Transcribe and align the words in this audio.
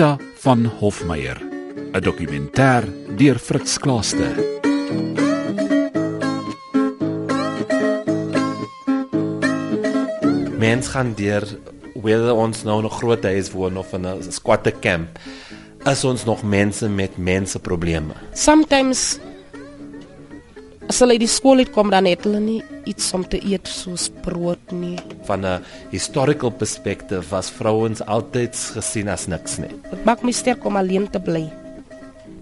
Mita 0.00 0.16
van 0.40 0.64
Hofmeyer, 0.64 1.36
'n 1.92 2.00
dokumentêr 2.00 2.88
deur 3.16 3.38
Fritz 3.38 3.76
Klaaste. 3.76 4.28
Mens 10.58 10.88
gaan 10.88 11.12
deur 11.14 11.44
whether 11.94 12.32
ons 12.32 12.62
nou 12.62 12.82
nog 12.82 12.96
groot 12.96 13.22
huis 13.22 13.50
woon 13.52 13.76
of 13.76 13.92
in 13.92 14.06
'n 14.06 14.32
squatter 14.32 14.72
camp, 14.80 15.18
is 15.84 16.04
ons 16.04 16.24
nog 16.24 16.42
mense 16.42 16.88
met 16.88 17.16
mense 17.16 17.58
probleme. 17.58 18.14
Sometimes 18.32 19.18
as 20.90 20.98
hulle 21.02 21.14
uit 21.14 21.22
die 21.22 21.30
skool 21.30 21.62
uitkom 21.62 21.92
dan 21.92 22.08
het 22.10 22.24
hulle 22.26 22.40
nie 22.42 22.58
iets 22.90 23.12
om 23.14 23.22
te 23.22 23.38
eet 23.46 23.68
soos 23.70 24.08
brood 24.24 24.72
nie. 24.74 24.96
Van 25.28 25.46
'n 25.46 25.62
historical 25.92 26.50
perspective 26.50 27.22
was 27.30 27.50
vrouens 27.50 28.02
altyd 28.02 28.54
gesien 28.74 29.08
as 29.08 29.26
niks 29.26 29.58
nie. 29.58 29.70
Dit 29.90 30.04
maak 30.04 30.22
my 30.22 30.32
sterk 30.32 30.64
om 30.64 30.76
alleen 30.76 31.06
te 31.10 31.20
bly. 31.20 31.46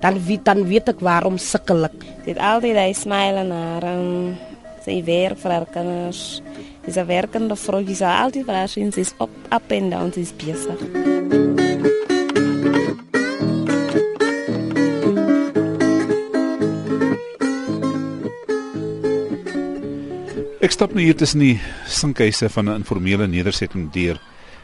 Dan 0.00 0.14
weet 0.26 0.44
dan 0.44 0.64
weet 0.64 0.88
ek 0.88 1.00
waarom 1.00 1.38
sukkel 1.38 1.84
ek. 1.84 1.98
Dit 2.24 2.38
altyd 2.38 2.76
hy 2.76 2.92
smile 2.92 3.44
na 3.44 3.80
hom. 3.80 4.36
Sy 4.84 5.02
werk 5.04 5.38
vir 5.38 5.50
haar 5.50 5.66
kinders. 5.66 6.42
Dis 6.84 6.96
'n 6.96 7.06
werkende 7.06 7.56
vrou, 7.56 7.84
sy 7.86 7.94
sal 7.94 8.24
altyd 8.24 8.46
vir 8.46 8.54
haar 8.54 8.68
sien, 8.68 8.92
sy's 8.92 9.14
op 9.18 9.30
up 9.52 9.70
and 9.72 9.90
down, 9.90 10.12
sy's 10.12 10.32
besig. 10.32 11.47
Stap 20.78 20.92
nou 20.94 21.02
hier 21.02 21.16
tussen 21.18 21.40
die 21.42 21.56
sinkhuise 21.90 22.46
van 22.54 22.68
'n 22.68 22.78
informele 22.78 23.26
nedersetting 23.26 23.90
deur 23.90 24.20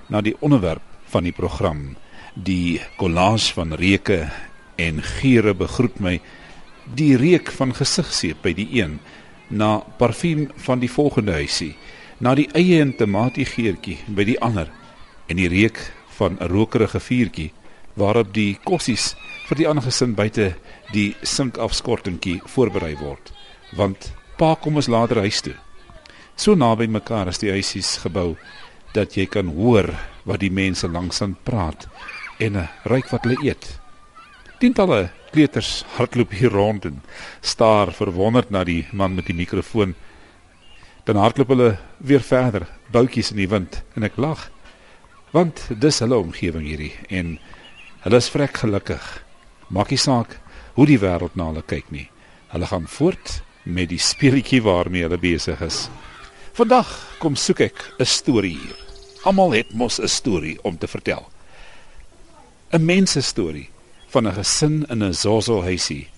na 0.08 0.20
die 0.20 0.36
onderwerp 0.40 0.82
van 1.10 1.24
die 1.24 1.32
program. 1.32 1.96
Die 2.34 2.80
collage 2.96 3.52
van 3.54 3.72
reuke 3.74 4.30
en 4.76 5.02
geure 5.02 5.54
begroet 5.54 5.98
my. 5.98 6.20
Die 6.94 7.16
reuk 7.16 7.50
van 7.50 7.74
gesigseep 7.74 8.42
by 8.42 8.54
die 8.54 8.68
een, 8.70 9.00
na 9.48 9.78
parfuum 9.98 10.50
van 10.56 10.78
die 10.78 10.90
volgende 10.90 11.32
huisie, 11.32 11.74
na 12.18 12.34
die 12.34 12.48
eie 12.54 12.80
en 12.80 12.96
tamatie 12.96 13.44
geurtjie 13.44 13.98
by 14.06 14.24
die 14.24 14.40
ander 14.40 14.70
en 15.26 15.36
die 15.36 15.48
reuk 15.48 15.92
van 16.16 16.38
'n 16.38 16.46
rokerige 16.46 17.00
vuurtjie 17.00 17.52
waarop 17.94 18.32
die 18.34 18.58
kossies 18.64 19.16
vir 19.48 19.56
die 19.56 19.68
ander 19.68 19.82
gesin 19.82 20.14
buite 20.14 20.54
die 20.92 21.16
sinkafskortingkie 21.22 22.40
voorberei 22.46 22.96
word. 22.96 23.32
Want 23.72 24.12
pa 24.36 24.54
kom 24.54 24.76
ons 24.76 24.86
later 24.86 25.18
huis 25.18 25.40
toe 25.40 25.63
so 26.36 26.54
naby 26.54 26.86
mekaar 26.90 27.30
as 27.30 27.40
die 27.42 27.52
huisies 27.54 27.96
gebou 28.02 28.34
dat 28.94 29.16
jy 29.18 29.26
kan 29.26 29.50
hoor 29.56 29.90
wat 30.24 30.42
die 30.42 30.52
mense 30.54 30.88
langsaan 30.88 31.36
praat 31.46 31.86
en 32.42 32.58
ruik 32.84 33.10
wat 33.12 33.26
hulle 33.26 33.38
eet. 33.46 33.66
Tientalle 34.58 35.10
kleuters 35.34 35.82
hardloop 35.96 36.34
hier 36.38 36.54
rond 36.54 36.86
en 36.86 37.00
staar 37.42 37.92
verwonderd 37.94 38.50
na 38.54 38.64
die 38.64 38.84
man 38.92 39.14
met 39.14 39.26
die 39.26 39.36
mikrofoon. 39.36 39.94
Dan 41.04 41.18
hardloop 41.20 41.50
hulle 41.52 41.70
weer 41.98 42.22
verder, 42.22 42.66
boutjies 42.90 43.32
in 43.34 43.42
die 43.42 43.50
wind 43.50 43.82
en 43.98 44.06
ek 44.06 44.16
lag. 44.16 44.48
Want 45.34 45.66
dis 45.82 45.98
hulle 46.04 46.20
omgewing 46.22 46.66
hierdie 46.66 46.94
en 47.10 47.36
hulle 48.06 48.22
is 48.22 48.30
vrek 48.30 48.62
gelukkig. 48.62 49.02
Maak 49.74 49.90
nie 49.90 50.00
saak 50.00 50.38
hoe 50.78 50.86
die 50.86 51.00
wêreld 51.02 51.34
na 51.34 51.50
hulle 51.50 51.64
kyk 51.66 51.90
nie. 51.90 52.06
Hulle 52.54 52.70
gaan 52.70 52.86
voort 52.90 53.40
met 53.64 53.90
die 53.90 53.98
speletjie 53.98 54.62
waarmee 54.62 55.06
hulle 55.06 55.18
besig 55.18 55.60
is. 55.66 55.88
Vandag 56.54 56.86
kom 57.18 57.34
soek 57.34 57.64
ek 57.66 57.80
'n 57.98 58.06
storie 58.06 58.54
hier. 58.54 58.78
Almal 59.26 59.50
het 59.58 59.74
mos 59.74 59.98
'n 59.98 60.06
storie 60.06 60.58
om 60.62 60.78
te 60.78 60.86
vertel. 60.86 61.26
'n 62.70 62.84
Mens 62.84 63.10
se 63.10 63.20
storie 63.20 63.70
van 64.08 64.28
'n 64.28 64.34
gesin 64.34 64.86
in 64.88 65.02
'n 65.02 65.14
Zozo 65.14 65.62
huisie. 65.62 66.08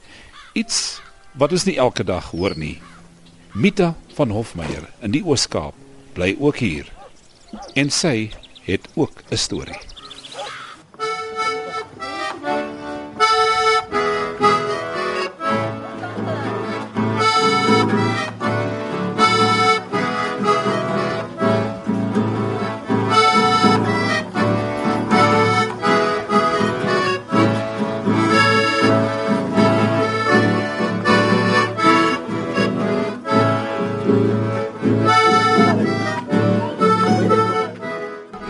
Iets 0.53 1.01
wat 1.33 1.53
ons 1.53 1.65
nie 1.65 1.77
elke 1.77 2.05
dag 2.05 2.31
hoor 2.31 2.53
nie. 2.57 2.79
Mita 3.55 3.95
van 4.15 4.31
Hofmeyer 4.31 4.85
in 5.01 5.11
die 5.11 5.25
Oos-Kaap 5.25 5.75
bly 6.13 6.37
ook 6.39 6.57
hier. 6.57 6.87
En 7.75 7.91
sy 7.91 8.31
het 8.65 8.89
ook 8.95 9.23
'n 9.31 9.37
storie. 9.37 9.96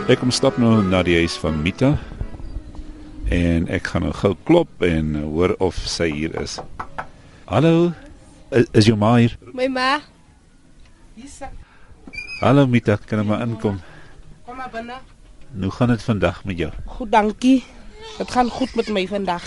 Ek 0.06 0.20
kom 0.22 0.30
stap 0.30 0.54
nou 0.62 0.84
na 0.86 1.00
die 1.02 1.16
huis 1.18 1.34
van 1.42 1.56
Mita. 1.64 1.88
En 3.34 3.64
ek 3.74 3.88
gaan 3.90 4.04
nou 4.06 4.12
gou 4.14 4.36
klop 4.46 4.84
en 4.86 5.16
hoor 5.18 5.56
of 5.58 5.80
sy 5.82 6.06
hier 6.12 6.36
is. 6.38 6.60
Hallo. 7.50 7.90
Is, 8.54 8.68
is 8.70 8.86
jou 8.86 8.94
ma 8.94 9.16
hier? 9.18 9.34
My 9.50 9.66
ma. 9.66 9.88
Hier's 11.18 11.40
Hallo 12.38 12.68
Mita, 12.70 13.00
kan 13.02 13.18
jy 13.18 13.26
maar 13.32 13.42
inkom? 13.48 13.82
Kom 14.46 14.62
maar 14.62 14.70
binne. 14.70 15.00
Hoe 15.58 15.74
gaan 15.74 15.90
dit 15.96 16.06
vandag 16.06 16.40
met 16.46 16.62
jou? 16.62 16.70
Goed, 17.00 17.10
dankie. 17.10 17.58
Dit 18.20 18.30
gaan 18.30 18.54
goed 18.60 18.78
met 18.78 18.94
my 18.94 19.08
vandag. 19.10 19.42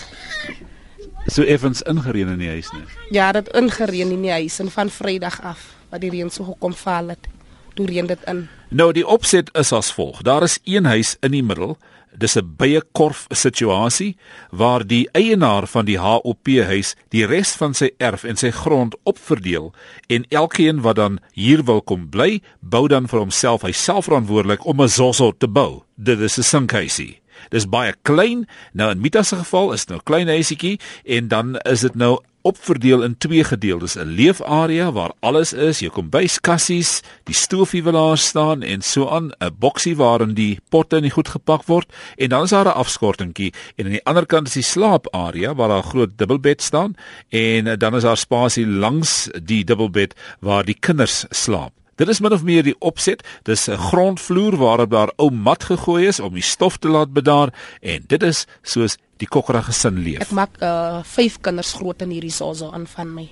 So 1.31 1.47
effens 1.47 1.87
ingereën 1.87 2.35
in 2.35 2.43
die 2.43 2.51
huis 2.51 2.75
nie. 2.75 2.83
Ja, 3.15 3.31
dit 3.31 3.47
ingereën 3.55 4.11
in 4.11 4.27
die 4.27 4.35
huis 4.41 4.59
en 4.59 4.75
van 4.75 4.91
Vrydag 4.91 5.39
af 5.39 5.69
wat 5.87 6.03
die 6.03 6.11
reën 6.11 6.27
so 6.27 6.51
gekom 6.51 6.75
val 6.83 7.15
het. 7.15 7.31
Toe 7.79 7.87
reën 7.87 8.11
dit 8.11 8.27
in. 8.27 8.49
Nou 8.69 8.91
die 8.93 9.05
opset 9.07 9.47
is 9.57 9.71
as 9.73 9.87
volg. 9.97 10.21
Daar 10.21 10.43
is 10.45 10.59
een 10.63 10.85
huis 10.85 11.15
in 11.25 11.33
die 11.33 11.41
middel. 11.43 11.77
Dis 12.13 12.35
'n 12.37 12.53
baie 12.57 12.81
korf 12.91 13.25
situasie 13.29 14.17
waar 14.51 14.85
die 14.87 15.09
eienaar 15.11 15.67
van 15.67 15.85
die 15.85 15.97
HOP 15.97 16.47
huis 16.47 16.95
die 17.09 17.25
res 17.25 17.55
van 17.55 17.73
sy 17.73 17.89
erf 17.97 18.23
en 18.23 18.35
sy 18.35 18.51
grond 18.51 18.95
opverdeel 19.03 19.73
en 20.07 20.25
elkeen 20.29 20.81
wat 20.81 20.95
dan 20.95 21.19
hier 21.33 21.63
wil 21.63 21.81
kom 21.81 22.09
bly, 22.09 22.41
bou 22.59 22.87
dan 22.87 23.07
vir 23.07 23.19
homself 23.19 23.61
hy 23.61 23.71
self 23.71 24.05
verantwoordelik 24.05 24.65
om 24.65 24.81
'n 24.81 24.89
zosso 24.89 25.31
te 25.31 25.47
bou. 25.47 25.83
Dit 25.95 26.19
is 26.19 26.37
'n 26.37 26.43
sinkhuisie. 26.43 27.18
Dis 27.49 27.69
baie 27.69 27.93
klein. 28.01 28.47
Nou 28.73 28.91
in 28.91 29.01
Mita 29.01 29.23
se 29.23 29.35
geval 29.35 29.73
is 29.73 29.85
dit 29.85 29.95
nou 29.95 30.01
klein 30.03 30.27
huisietjie 30.27 30.79
en 31.05 31.27
dan 31.27 31.57
is 31.57 31.79
dit 31.79 31.95
nou 31.95 32.19
opverdeel 32.41 33.03
in 33.03 33.17
twee 33.17 33.43
gedeeltes: 33.43 33.95
'n 33.95 34.15
leefarea 34.19 34.91
waar 34.91 35.11
alles 35.19 35.53
is, 35.53 35.79
jou 35.79 35.91
kombuiskassies, 35.91 37.01
die 37.23 37.35
stoofie 37.35 37.83
wil 37.83 37.91
daar 37.93 38.17
staan 38.17 38.61
en 38.61 38.81
so 38.81 39.09
aan, 39.09 39.31
'n 39.39 39.55
boksie 39.59 39.95
waarin 39.95 40.33
die 40.33 40.59
potte 40.69 40.95
en 40.95 41.01
die 41.01 41.11
goed 41.11 41.27
gepak 41.27 41.63
word. 41.65 41.93
En 42.15 42.29
dan 42.29 42.43
is 42.43 42.49
daar 42.49 42.65
'n 42.65 42.79
afskortingkie. 42.83 43.53
En 43.75 43.85
aan 43.85 43.91
die 43.91 44.05
ander 44.05 44.25
kant 44.25 44.47
is 44.47 44.53
die 44.53 44.63
slaaparea 44.63 45.55
waar 45.55 45.67
daar 45.67 45.83
'n 45.83 45.89
groot 45.89 46.17
dubbelbed 46.17 46.61
staan. 46.61 46.95
En 47.29 47.79
dan 47.79 47.95
is 47.95 48.03
daar 48.03 48.17
spasie 48.17 48.67
langs 48.67 49.29
die 49.43 49.63
dubbelbed 49.63 50.15
waar 50.39 50.65
die 50.65 50.77
kinders 50.79 51.25
slaap. 51.29 51.78
Dit 51.99 52.07
is 52.07 52.21
min 52.23 52.31
of 52.31 52.45
meer 52.47 52.63
die 52.63 52.77
opset. 52.79 53.25
Dis 53.43 53.67
'n 53.67 53.75
grondvloer 53.75 54.55
waarop 54.57 54.89
daar 54.89 55.11
ou 55.17 55.31
mat 55.31 55.63
gegooi 55.63 56.07
is 56.07 56.19
om 56.19 56.33
die 56.33 56.43
stof 56.43 56.77
te 56.77 56.87
laat 56.87 57.13
bedaar 57.13 57.53
en 57.81 58.03
dit 58.07 58.23
is 58.23 58.45
soos 58.63 58.97
die 59.17 59.27
kokkerige 59.27 59.65
gesin 59.65 59.99
leef. 59.99 60.21
Ek 60.21 60.31
maak 60.31 60.61
uh 60.61 61.03
vyf 61.03 61.41
kinders 61.41 61.73
groot 61.73 62.01
in 62.01 62.09
hierdie 62.09 62.31
Zozo 62.31 62.71
aan 62.71 62.87
van 62.87 63.13
my. 63.13 63.29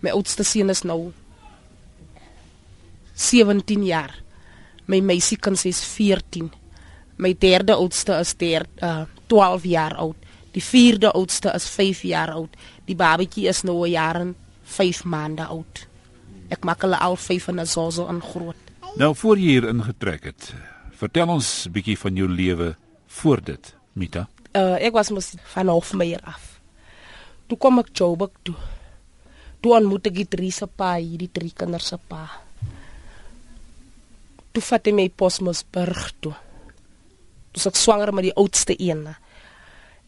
My 0.00 0.10
oudste 0.10 0.44
seun 0.44 0.70
is 0.70 0.82
nou 0.82 1.12
17 3.14 3.84
jaar. 3.84 4.22
My 4.86 5.00
meisiekind 5.00 5.64
is 5.64 5.84
14. 5.84 6.52
My 7.16 7.34
derde 7.38 7.74
oudste 7.74 8.18
is 8.20 8.34
der 8.34 8.66
uh 8.82 9.04
12 9.26 9.64
jaar 9.64 9.94
oud. 9.94 10.16
Die 10.52 10.62
vierde 10.62 11.10
oudste 11.12 11.50
is 11.54 11.66
5 11.68 12.02
jaar 12.02 12.30
oud. 12.30 12.56
Die 12.84 12.96
babatjie 12.96 13.48
is 13.48 13.62
nou 13.62 13.84
'n 13.86 13.90
jaar 13.90 14.20
en 14.20 14.36
5 14.62 15.04
maande 15.04 15.46
oud. 15.46 15.91
Ek 16.52 16.66
maak 16.68 16.84
hulle 16.84 16.98
al 17.00 17.16
vyf 17.16 17.48
in 17.48 17.60
'n 17.60 17.66
Zozo 17.66 18.06
aan 18.06 18.20
groot. 18.20 18.60
Nou 19.00 19.14
voor 19.16 19.38
jy 19.38 19.48
hier 19.56 19.68
ingetrek 19.68 20.24
het, 20.24 20.54
vertel 20.90 21.28
ons 21.28 21.66
'n 21.66 21.72
bietjie 21.72 21.98
van 21.98 22.14
jou 22.14 22.28
lewe 22.28 22.76
voor 23.06 23.40
dit, 23.40 23.74
Mita. 23.92 24.28
Uh 24.52 24.76
ek 24.76 24.92
was 24.92 25.10
mos 25.10 25.34
van 25.54 25.68
Hofmeyer 25.68 26.20
af. 26.24 26.60
Toe 27.46 27.58
kom 27.58 27.78
ek 27.78 27.88
Joburg 27.92 28.30
toe. 28.42 28.54
Toe 29.60 29.72
ontmoet 29.72 30.06
ek 30.06 30.14
die 30.14 30.28
drie 30.28 30.50
se 30.50 30.66
pa, 30.66 30.96
hierdie 30.96 31.30
drie 31.32 31.52
kinders 31.56 31.86
se 31.86 31.98
pa. 32.08 32.28
Toe 34.52 34.62
vat 34.62 34.86
hy 34.86 34.92
my 34.92 35.08
Posmosburg 35.08 36.12
toe. 36.20 36.34
Toe 37.52 37.70
ek 37.70 37.76
swanger 37.76 38.12
met 38.12 38.24
die 38.24 38.36
oudste 38.36 38.74
een. 38.78 39.08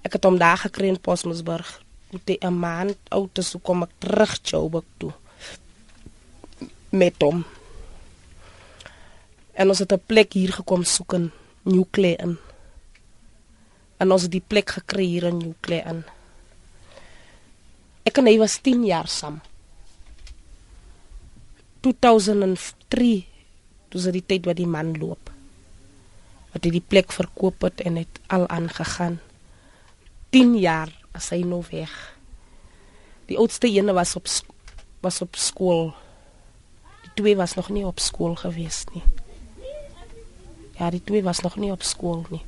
Ek 0.02 0.12
het 0.12 0.24
hom 0.24 0.38
daar 0.38 0.58
gekry 0.58 0.88
in 0.88 1.00
Posmosburg. 1.00 1.80
Toe 2.10 2.38
'n 2.40 2.58
maand 2.58 2.98
oud 3.08 3.38
is, 3.38 3.50
toe 3.50 3.60
kom 3.60 3.82
ek 3.82 3.90
terug 3.98 4.38
Joburg 4.42 4.84
toe 4.98 5.12
met 6.94 7.22
hom. 7.22 7.44
En 9.52 9.68
ons 9.68 9.78
het 9.78 9.92
'n 9.92 10.02
plek 10.06 10.32
hier 10.32 10.52
gekom 10.52 10.84
soek 10.84 11.12
in 11.12 11.30
Newclay 11.62 12.14
in. 12.14 12.38
En 13.96 14.12
ons 14.12 14.22
het 14.22 14.30
die 14.30 14.44
plek 14.46 14.70
gekry 14.70 15.04
hier 15.04 15.24
in 15.24 15.38
Newclay 15.38 15.82
in. 15.86 16.04
Ek 18.02 18.18
en 18.18 18.26
hy 18.26 18.38
was 18.38 18.58
10 18.60 18.84
jaar 18.84 19.08
saam. 19.08 19.40
2003 21.80 23.26
dis 23.88 24.08
die 24.10 24.24
tyd 24.26 24.44
wat 24.44 24.56
die 24.56 24.68
man 24.68 24.98
loop. 24.98 25.30
Wat 26.52 26.64
hy 26.64 26.70
die 26.70 26.84
plek 26.88 27.12
verkoop 27.12 27.62
het 27.62 27.80
en 27.80 27.96
het 27.96 28.20
al 28.26 28.48
aangegaan. 28.48 29.20
10 30.30 30.56
jaar 30.58 30.90
as 31.12 31.30
hy 31.30 31.42
nou 31.46 31.62
weg. 31.70 31.92
Die 33.26 33.38
oudste 33.38 33.70
ene 33.70 33.92
was 33.92 34.16
op 34.16 34.26
was 35.00 35.20
op 35.20 35.36
skool. 35.36 35.94
Twee 37.14 37.36
was 37.36 37.54
nog 37.54 37.68
nie 37.68 37.86
op 37.86 37.98
skool 37.98 38.34
gewees 38.34 38.84
nie. 38.92 39.02
Ja, 40.78 40.90
die 40.90 41.02
twee 41.04 41.22
was 41.22 41.40
nog 41.40 41.56
nie 41.56 41.70
op 41.70 41.82
skool 41.82 42.24
nie. 42.28 42.42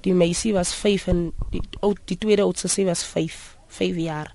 Die 0.00 0.14
meisie 0.14 0.52
was 0.52 0.74
5 0.74 1.06
en 1.06 1.20
die 1.50 1.62
oud 1.80 2.00
die 2.04 2.18
tweede 2.18 2.44
oudste 2.44 2.68
sy 2.68 2.84
was 2.84 3.04
5, 3.04 3.56
5 3.68 3.96
jaar. 3.96 4.34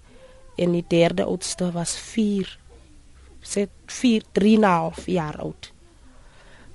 En 0.58 0.74
die 0.74 0.86
derde 0.88 1.26
oudste 1.26 1.72
was 1.72 1.98
4 1.98 2.58
sê 3.42 3.68
4 3.86 4.24
3 4.32 4.56
en 4.56 4.62
'n 4.62 4.64
half 4.64 5.06
jaar 5.06 5.38
oud. 5.38 5.72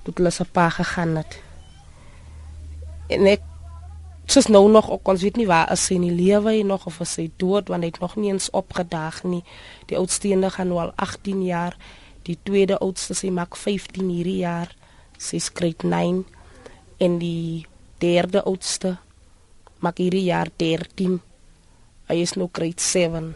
Toe 0.03 0.13
hulle 0.15 0.29
se 0.29 0.45
pa 0.45 0.69
gegaan 0.69 1.15
het. 1.15 1.41
En 3.07 3.25
ek 3.25 3.41
soos 4.25 4.47
nou 4.47 4.69
nog 4.71 4.89
ook 4.91 5.07
ons 5.07 5.21
weet 5.21 5.37
nie 5.37 5.47
waar 5.47 5.71
is 5.71 5.85
sy 5.85 5.93
in 5.93 6.07
die 6.07 6.11
lewe 6.11 6.51
hy 6.51 6.63
nog 6.65 6.85
of 6.85 6.99
is 6.99 7.15
hy 7.15 7.29
dood 7.37 7.67
want 7.67 7.83
hy 7.83 7.89
het 7.89 7.99
nog 7.99 8.15
nie 8.15 8.31
eens 8.31 8.49
opgedaag 8.49 9.23
nie. 9.23 9.43
Die 9.85 9.97
oudste 9.97 10.27
ene 10.27 10.49
gaan 10.49 10.67
nou 10.67 10.79
al 10.79 10.93
18 10.95 11.43
jaar. 11.43 11.77
Die 12.25 12.37
tweede 12.41 12.79
oudste 12.81 13.13
sy 13.17 13.29
maak 13.33 13.57
15 13.59 14.09
hierdie 14.09 14.41
jaar. 14.41 14.71
Sy 15.21 15.39
skryf 15.43 15.85
9 15.85 16.23
en 17.05 17.17
die 17.21 17.65
derde 18.01 18.41
oudste 18.49 18.95
maak 19.83 20.01
hierdie 20.01 20.25
jaar 20.31 20.49
13. 20.57 21.19
Hy 22.09 22.17
is 22.21 22.35
nou 22.39 22.49
grade 22.49 22.81
7. 22.81 23.33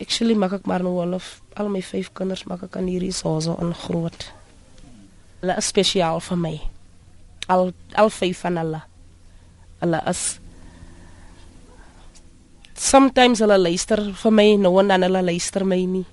Actually 0.00 0.36
maak 0.38 0.56
ek 0.60 0.68
maar 0.70 0.84
nou 0.86 0.96
al 1.02 1.18
of 1.18 1.38
al 1.58 1.70
my 1.72 1.82
vyf 1.84 2.12
kinders 2.16 2.46
maak 2.48 2.64
ek 2.68 2.80
aan 2.80 2.88
hierdie 2.88 3.14
soso 3.14 3.58
in 3.62 3.74
groot. 3.86 4.30
Hulle 5.42 5.58
is 5.60 5.70
spesiaal 5.70 6.22
vir 6.24 6.44
my. 6.44 6.54
Al 7.52 7.72
al 7.98 8.12
vyf 8.14 8.46
van 8.46 8.62
hulle 8.62 8.84
hulle 9.78 10.00
is 10.10 10.22
sometimes 12.74 13.42
hulle 13.42 13.58
luister 13.60 14.02
vir 14.22 14.34
my 14.34 14.46
nou 14.58 14.78
en 14.80 14.90
dan 14.90 15.06
hulle 15.06 15.22
luister 15.30 15.64
my 15.66 15.78
nie 15.86 16.06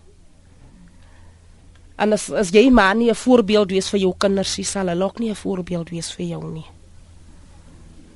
en 1.97 2.13
as 2.13 2.29
as 2.31 2.51
jy 2.51 2.69
maar 2.69 2.95
nie 2.95 3.09
'n 3.09 3.15
voorbeeld 3.15 3.71
wees 3.71 3.89
vir 3.89 3.99
jou 3.99 4.13
kinders 4.17 4.57
nie 4.57 4.65
sal 4.65 4.87
hulle 4.87 5.05
ook 5.05 5.19
nie 5.19 5.29
'n 5.29 5.35
voorbeeld 5.35 5.89
wees 5.89 6.11
vir 6.13 6.25
jou 6.25 6.51
nie. 6.51 6.65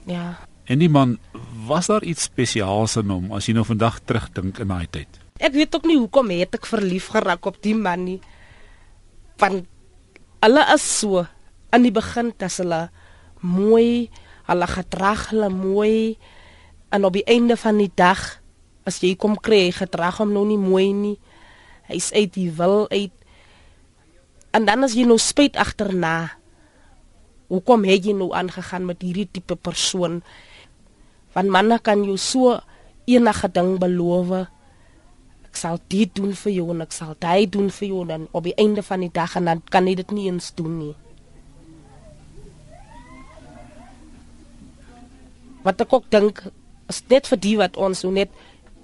Ja. 0.05 0.39
En 0.65 0.79
die 0.79 0.89
man 0.89 1.17
was 1.65 1.87
daar 1.87 2.03
iets 2.03 2.23
spesiaals 2.23 2.95
in 2.95 3.09
hom 3.09 3.31
as 3.31 3.45
jy 3.45 3.53
nou 3.53 3.65
vandag 3.65 3.99
terugdink 4.05 4.59
in 4.59 4.67
daai 4.67 4.87
tyd? 4.89 5.07
Ek 5.39 5.53
weet 5.53 5.75
ook 5.75 5.85
nie 5.85 5.97
hoekom 5.97 6.29
het 6.29 6.55
ek 6.55 6.65
verlief 6.65 7.07
geraak 7.07 7.45
op 7.45 7.61
die 7.61 7.75
man 7.75 8.03
nie. 8.03 8.19
Van 9.37 9.65
hulle 10.41 10.65
is 10.73 10.99
so 10.99 11.25
aan 11.69 11.81
die 11.81 11.91
begin 11.91 12.33
as 12.39 12.57
hulle 12.57 12.89
mooi 13.41 14.09
hulle 14.49 14.67
gedrag 14.67 15.29
hulle 15.29 15.49
mooi 15.49 16.17
en 16.89 17.05
op 17.05 17.13
die 17.13 17.25
einde 17.29 17.57
van 17.57 17.77
die 17.77 17.91
dag 17.95 18.41
as 18.89 18.99
jy 19.03 19.13
kom 19.15 19.37
kry 19.37 19.69
gedrag 19.75 20.17
hom 20.21 20.33
nou 20.33 20.45
nie 20.49 20.57
mooi 20.57 20.89
nie. 20.93 21.17
Hy's 21.89 22.11
uit 22.13 22.33
die 22.33 22.49
wil 22.53 22.87
uit 22.89 23.13
en 24.55 24.65
dan 24.65 24.83
as 24.85 24.95
jy 24.97 25.05
nou 25.05 25.19
spyt 25.21 25.57
agterna 25.59 26.39
hoekom 27.49 27.83
het 27.89 28.05
jy 28.05 28.13
nou 28.13 28.29
aangegaan 28.37 28.85
met 28.85 29.01
hierdie 29.03 29.27
tipe 29.31 29.57
persoon? 29.57 30.21
Want 31.33 31.53
manne 31.53 31.79
kan 31.81 32.05
jou 32.05 32.17
so 32.17 32.55
enige 33.09 33.49
ding 33.53 33.77
beloof. 33.81 34.45
Ek 35.49 35.57
sal 35.57 35.81
dit 35.89 36.11
doen 36.13 36.33
vir 36.37 36.53
jou 36.53 36.69
en 36.75 36.85
ek 36.85 36.93
sal 36.93 37.15
dit 37.17 37.49
doen 37.51 37.69
vir 37.73 37.87
jou. 37.89 38.05
Dan 38.05 38.27
op 38.31 38.45
die 38.45 38.55
einde 38.61 38.85
van 38.85 39.05
die 39.05 39.13
dag 39.13 39.35
en 39.39 39.49
dan 39.49 39.63
kan 39.73 39.89
jy 39.89 39.97
dit 40.01 40.13
nie 40.13 40.29
eens 40.29 40.53
doen 40.57 40.77
nie. 40.77 40.95
Wat 45.65 45.81
ek 45.81 45.93
ook 45.93 46.07
dink 46.13 46.45
is 46.89 47.01
net 47.09 47.27
vir 47.29 47.41
die 47.41 47.57
wat 47.59 47.77
ons 47.77 48.05
so 48.05 48.13
net 48.13 48.31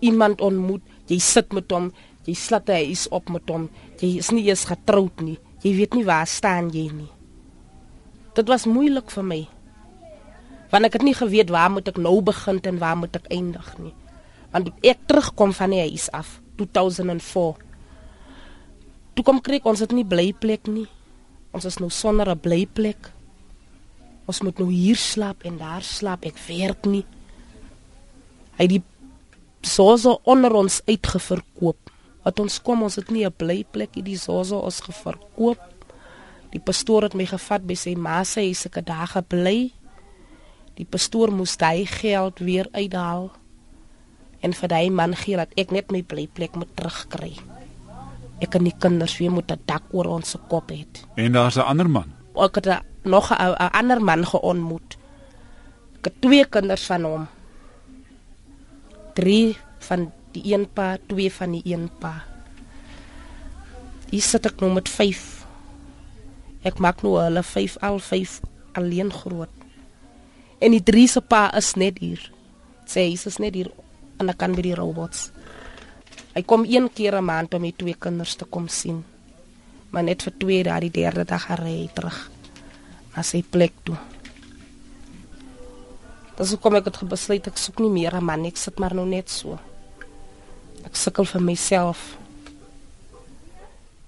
iemand 0.03 0.41
ontmoet, 0.43 0.83
jy 1.09 1.17
sit 1.21 1.53
met 1.55 1.71
hom, 1.73 1.87
jy 2.25 2.35
slat 2.37 2.69
hy 2.69 2.83
is 2.91 3.07
op 3.13 3.29
met 3.33 3.47
hom, 3.49 3.69
jy 4.01 4.17
is 4.19 4.29
nie 4.33 4.43
eens 4.49 4.65
getroud 4.69 5.21
nie. 5.23 5.37
Jy 5.65 5.73
weet 5.73 5.95
nie 5.97 6.05
waar 6.05 6.27
staan 6.29 6.69
jy 6.69 6.85
nie. 6.93 7.09
Dit 8.37 8.49
was 8.51 8.67
moeilik 8.69 9.09
vir 9.09 9.25
my. 9.25 9.41
Want 10.69 10.85
ek 10.85 10.99
het 10.99 11.05
nie 11.07 11.15
geweet 11.17 11.49
waar 11.49 11.71
moet 11.73 11.89
ek 11.89 11.97
nou 11.97 12.19
begin 12.21 12.59
en 12.69 12.81
waar 12.81 12.99
moet 12.99 13.17
ek 13.17 13.31
eindig 13.33 13.69
nie. 13.81 13.93
Want 14.53 14.69
ek 14.85 15.07
terugkom 15.09 15.55
van 15.57 15.73
die 15.73 15.81
huis 15.87 16.05
af 16.13 16.37
2004. 16.61 17.57
Toe 19.15 19.25
kom 19.25 19.41
kry 19.41 19.57
ons 19.63 19.81
dit 19.81 19.95
nie 19.97 20.05
bly 20.05 20.29
plek 20.37 20.69
nie. 20.69 20.85
Ons 21.55 21.65
is 21.65 21.79
nou 21.81 21.89
sonder 21.89 22.29
'n 22.29 22.39
bly 22.39 22.67
plek. 22.67 23.09
Ons 24.27 24.41
moet 24.41 24.59
nou 24.59 24.69
hier 24.69 24.97
slaap 24.97 25.45
en 25.45 25.57
daar 25.57 25.81
slaap. 25.81 26.25
Ek 26.25 26.37
werk 26.47 26.85
nie. 26.85 27.05
Hy 28.57 28.67
die 28.67 28.83
soso 29.61 30.19
onder 30.23 30.53
ons 30.53 30.81
uitgeverkoop. 30.85 31.94
Wat 32.25 32.41
ons 32.41 32.57
kom, 32.65 32.81
ons 32.81 32.97
het 32.97 33.11
nie 33.13 33.25
'n 33.25 33.31
blyplek 33.31 33.95
hier 33.95 34.03
die 34.03 34.17
soso 34.17 34.57
ons 34.57 34.81
geverkoop. 34.81 35.61
Die 36.49 36.59
pastoor 36.59 37.03
het 37.03 37.13
my 37.13 37.25
gevat 37.25 37.67
by 37.67 37.75
sy 37.75 37.95
ma 37.95 38.23
se 38.23 38.39
huis 38.39 38.65
ek 38.65 38.85
daag 38.85 39.11
gebly. 39.11 39.71
Die 40.75 40.85
pastoor 40.85 41.31
moes 41.31 41.55
hy 41.59 41.85
geld 41.85 42.39
weer 42.39 42.67
uithaal 42.73 43.31
en 44.41 44.53
vir 44.53 44.69
daai 44.69 44.89
man 44.89 45.15
gee 45.15 45.37
dat 45.37 45.53
ek 45.57 45.71
net 45.71 45.91
my 45.91 46.01
blyplek 46.03 46.55
moet 46.55 46.69
terugkry. 46.75 47.33
Ek 48.43 48.55
en 48.55 48.63
die 48.63 48.75
kinders 48.77 49.17
weer 49.17 49.31
moet 49.31 49.51
'n 49.51 49.59
dak 49.65 49.83
oor 49.91 50.05
ons 50.05 50.35
kop 50.49 50.71
hê. 50.71 50.85
En 51.15 51.31
daar's 51.31 51.57
'n 51.57 51.61
ander 51.61 51.89
man. 51.89 52.13
Ek 52.35 52.55
het 52.55 52.83
nog 53.03 53.31
'n 53.31 53.71
ander 53.71 54.01
man 54.01 54.25
geontmoet. 54.25 54.97
Ek 55.97 56.05
het 56.05 56.21
twee 56.21 56.45
kinders 56.45 56.85
van 56.85 57.03
hom. 57.03 57.27
Drie 59.13 59.57
van 59.79 60.11
die 60.35 60.43
een 60.51 60.67
pa, 60.67 60.95
twee 61.07 61.31
van 61.31 61.55
die 61.55 61.63
een 61.65 61.87
pa. 61.99 62.13
Hier 64.11 64.23
sit 64.23 64.45
ek 64.45 64.61
nou 64.61 64.71
met 64.75 64.89
5. 64.91 65.23
Ek 66.65 66.79
maak 66.83 67.01
nou 67.05 67.15
hulle 67.19 67.43
5 67.43 67.77
al 67.85 67.99
5 67.99 68.39
alleen 68.79 69.11
groot. 69.13 69.51
En 70.59 70.71
die 70.75 70.83
drie 70.83 71.07
se 71.07 71.21
pa 71.21 71.47
is 71.57 71.73
net 71.79 71.99
hier. 72.03 72.21
Sê 72.87 73.07
hy 73.09 73.17
is 73.17 73.39
net 73.41 73.55
hier 73.57 73.71
aan 74.19 74.31
die 74.31 74.37
kant 74.37 74.57
by 74.57 74.63
die 74.65 74.77
robots. 74.77 75.29
Hy 76.35 76.43
kom 76.43 76.65
een 76.67 76.89
keer 76.93 77.15
'n 77.15 77.25
maand 77.25 77.53
om 77.53 77.61
my 77.61 77.71
twee 77.71 77.95
kinders 77.95 78.35
te 78.35 78.45
kom 78.45 78.67
sien. 78.67 79.03
Maar 79.91 80.03
net 80.03 80.23
vir 80.23 80.33
twee 80.37 80.63
dae 80.63 80.79
die 80.79 80.91
derde 80.91 81.23
dag 81.23 81.45
gery 81.47 81.89
terug 81.93 82.29
na 83.15 83.23
sy 83.23 83.43
plek 83.43 83.73
toe. 83.83 83.97
Hoe 86.37 86.57
kom 86.57 86.75
ek 86.75 86.85
het 86.85 86.99
besluit 87.07 87.47
ek 87.47 87.57
soek 87.57 87.79
nie 87.79 87.89
meer 87.89 88.15
'n 88.15 88.23
man 88.23 88.45
ek 88.45 88.57
sit 88.57 88.79
maar 88.79 88.93
nou 88.93 89.05
net 89.05 89.29
so. 89.29 89.59
Ek 90.85 90.95
sukkel 90.95 91.25
vir 91.25 91.41
myself. 91.41 92.15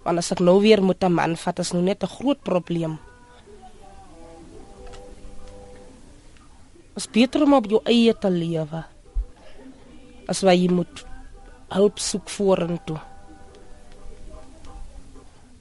Want 0.06 0.22
as 0.22 0.32
ek 0.32 0.40
nou 0.40 0.60
weer 0.62 0.82
moet 0.82 1.04
'n 1.04 1.14
man 1.14 1.36
vat, 1.36 1.60
is 1.60 1.74
nou 1.74 1.82
net 1.84 2.04
'n 2.04 2.08
groot 2.08 2.42
probleem. 2.44 3.00
Is 6.96 7.08
beter 7.08 7.44
om 7.44 7.54
op 7.54 7.66
jou 7.66 7.82
eie 7.86 8.14
te 8.14 8.30
lewe. 8.30 8.86
As 10.28 10.42
wat 10.42 10.58
jy 10.58 10.70
moet 10.70 11.06
hulp 11.70 12.00
soek 12.00 12.30
vorentoe. 12.30 13.00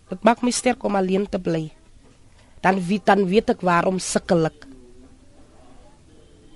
Dit 0.09 0.23
maak 0.25 0.43
my 0.43 0.51
sterk 0.51 0.85
om 0.85 0.97
alleen 0.97 1.29
te 1.29 1.39
bly 1.39 1.73
dan 2.67 2.83
weet 2.83 3.07
dan 3.07 3.23
weet 3.31 3.53
ek 3.55 3.63
waarom 3.63 3.99
sukkel 4.03 4.49
ek. 4.49 4.67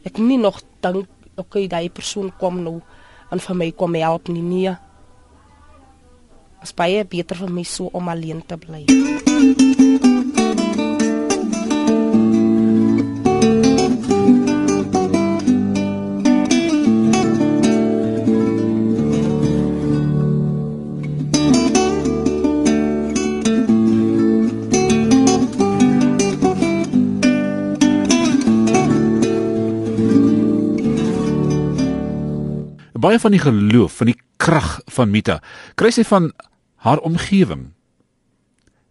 Ek 0.03 0.19
nie 0.19 0.41
nog 0.41 0.59
dink 0.83 1.07
okay 1.39 1.69
daai 1.71 1.87
persoon 1.93 2.33
kom 2.41 2.59
nou 2.65 2.81
en 3.31 3.43
vir 3.43 3.57
my 3.57 3.71
kom 3.73 3.95
help 3.95 4.29
nie 4.29 4.43
nee. 4.43 4.75
As 6.61 6.75
baie 6.77 7.05
beter 7.05 7.39
vir 7.41 7.51
my 7.51 7.65
so 7.65 7.91
om 7.93 8.09
alleen 8.13 8.43
te 8.47 8.59
bly. 8.61 8.85
Baie 33.01 33.19
van 33.19 33.35
die 33.35 33.43
geloof, 33.43 33.99
van 34.01 34.13
die 34.13 34.19
krag 34.41 34.79
van 34.93 35.11
Mita, 35.11 35.41
kry 35.75 35.91
sy 35.95 36.05
van 36.09 36.31
haar 36.85 37.03
omgewing 37.05 37.71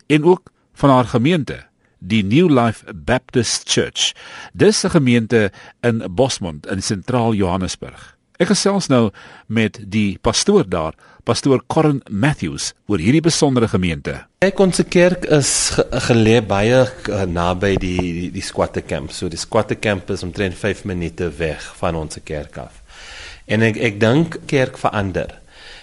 en 0.10 0.24
ook 0.24 0.52
van 0.74 0.90
haar 0.90 1.10
gemeente 1.10 1.64
die 2.00 2.24
New 2.24 2.48
Life 2.50 2.94
Baptist 2.94 3.70
Church. 3.70 4.14
Dis 4.54 4.84
'n 4.84 4.90
gemeente 4.90 5.52
in 5.82 6.04
Bosmont 6.12 6.68
in 6.68 6.82
sentraal 6.82 7.34
Johannesburg. 7.34 8.18
Ek 8.40 8.48
gesels 8.48 8.88
nou 8.88 9.12
met 9.48 9.80
die 9.92 10.18
pastoor 10.22 10.70
daar, 10.70 10.94
pastoor 11.24 11.60
Corin 11.68 12.02
Matthews, 12.10 12.74
oor 12.88 12.98
hierdie 12.98 13.22
besondere 13.22 13.68
gemeente. 13.68 14.14
Ek 14.40 14.60
ons 14.60 14.80
kerk 14.90 15.26
is 15.26 15.70
ge 15.76 15.84
geleë 15.92 16.46
baie 16.48 16.88
uh, 16.88 17.24
naby 17.28 17.76
die 17.76 17.98
die, 18.00 18.32
die 18.32 18.42
squatter 18.42 18.82
camp. 18.82 19.12
So 19.12 19.28
die 19.28 19.38
squatter 19.38 19.76
camp 19.76 20.10
is 20.10 20.24
omtrent 20.24 20.56
5 20.56 20.86
minute 20.86 21.28
weg 21.38 21.76
van 21.82 21.96
ons 21.96 22.18
kerk 22.24 22.58
af. 22.58 22.79
En 23.50 23.66
ek 23.66 23.80
ek 23.82 24.00
dink 24.02 24.40
kerk 24.50 24.78
verander. 24.78 25.34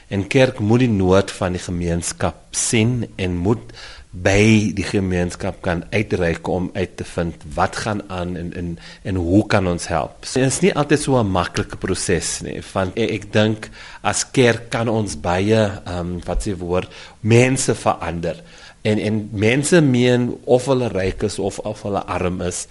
En 0.09 0.23
kerk 0.31 0.61
moet 0.63 0.85
die 0.85 0.93
nood 0.93 1.33
van 1.35 1.57
die 1.57 1.63
gemeenskap 1.63 2.55
sien 2.55 3.09
en 3.19 3.35
moet 3.43 3.75
by 4.17 4.73
die 4.77 4.85
gemeenskap 4.87 5.59
kan 5.65 5.83
uitreik 5.93 6.47
om 6.49 6.71
uit 6.73 6.95
te 6.97 7.05
vind 7.05 7.43
wat 7.57 7.77
gaan 7.83 8.01
aan 8.09 8.37
en 8.41 8.53
en 8.57 8.71
en 9.03 9.19
hoe 9.21 9.43
kan 9.51 9.67
ons 9.69 9.89
help. 9.93 10.25
So, 10.25 10.41
dit 10.41 10.49
is 10.49 10.61
nie 10.63 10.73
altyd 10.73 11.01
so 11.03 11.19
'n 11.21 11.33
maklike 11.33 11.77
proses 11.77 12.41
nie. 12.43 12.63
Van 12.73 12.93
ek, 12.97 13.11
ek 13.11 13.33
dink 13.33 13.69
as 14.03 14.25
kerk 14.25 14.71
kan 14.71 14.89
ons 14.89 15.21
baie 15.21 15.61
ehm 15.85 15.99
um, 15.99 16.21
wat 16.25 16.43
se 16.43 16.57
woord 16.57 16.89
mense 17.21 17.75
verander. 17.75 18.43
En 18.83 18.99
en 18.99 19.29
mense 19.33 19.81
meen 19.81 20.37
of 20.45 20.67
hulle 20.67 20.89
ryk 20.89 21.23
is 21.23 21.39
of 21.39 21.59
of 21.59 21.83
hulle 21.83 22.05
arm 22.07 22.41
is, 22.41 22.67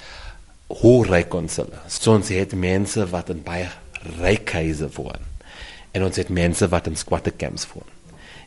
hoe 0.68 1.06
ryk 1.06 1.34
ons 1.34 1.56
hulle. 1.56 1.80
So 1.88 2.14
ons 2.14 2.30
het 2.30 2.56
mense 2.56 3.06
wat 3.10 3.30
in 3.30 3.44
baie 3.44 3.70
ryk 4.20 4.52
huise 4.52 4.90
woon. 4.96 5.24
En 5.96 6.04
ons 6.04 6.16
het 6.16 6.30
mense 6.30 6.68
wat 6.70 6.88
in 6.88 6.98
squatter 7.00 7.34
camps 7.36 7.68
woon. 7.74 7.88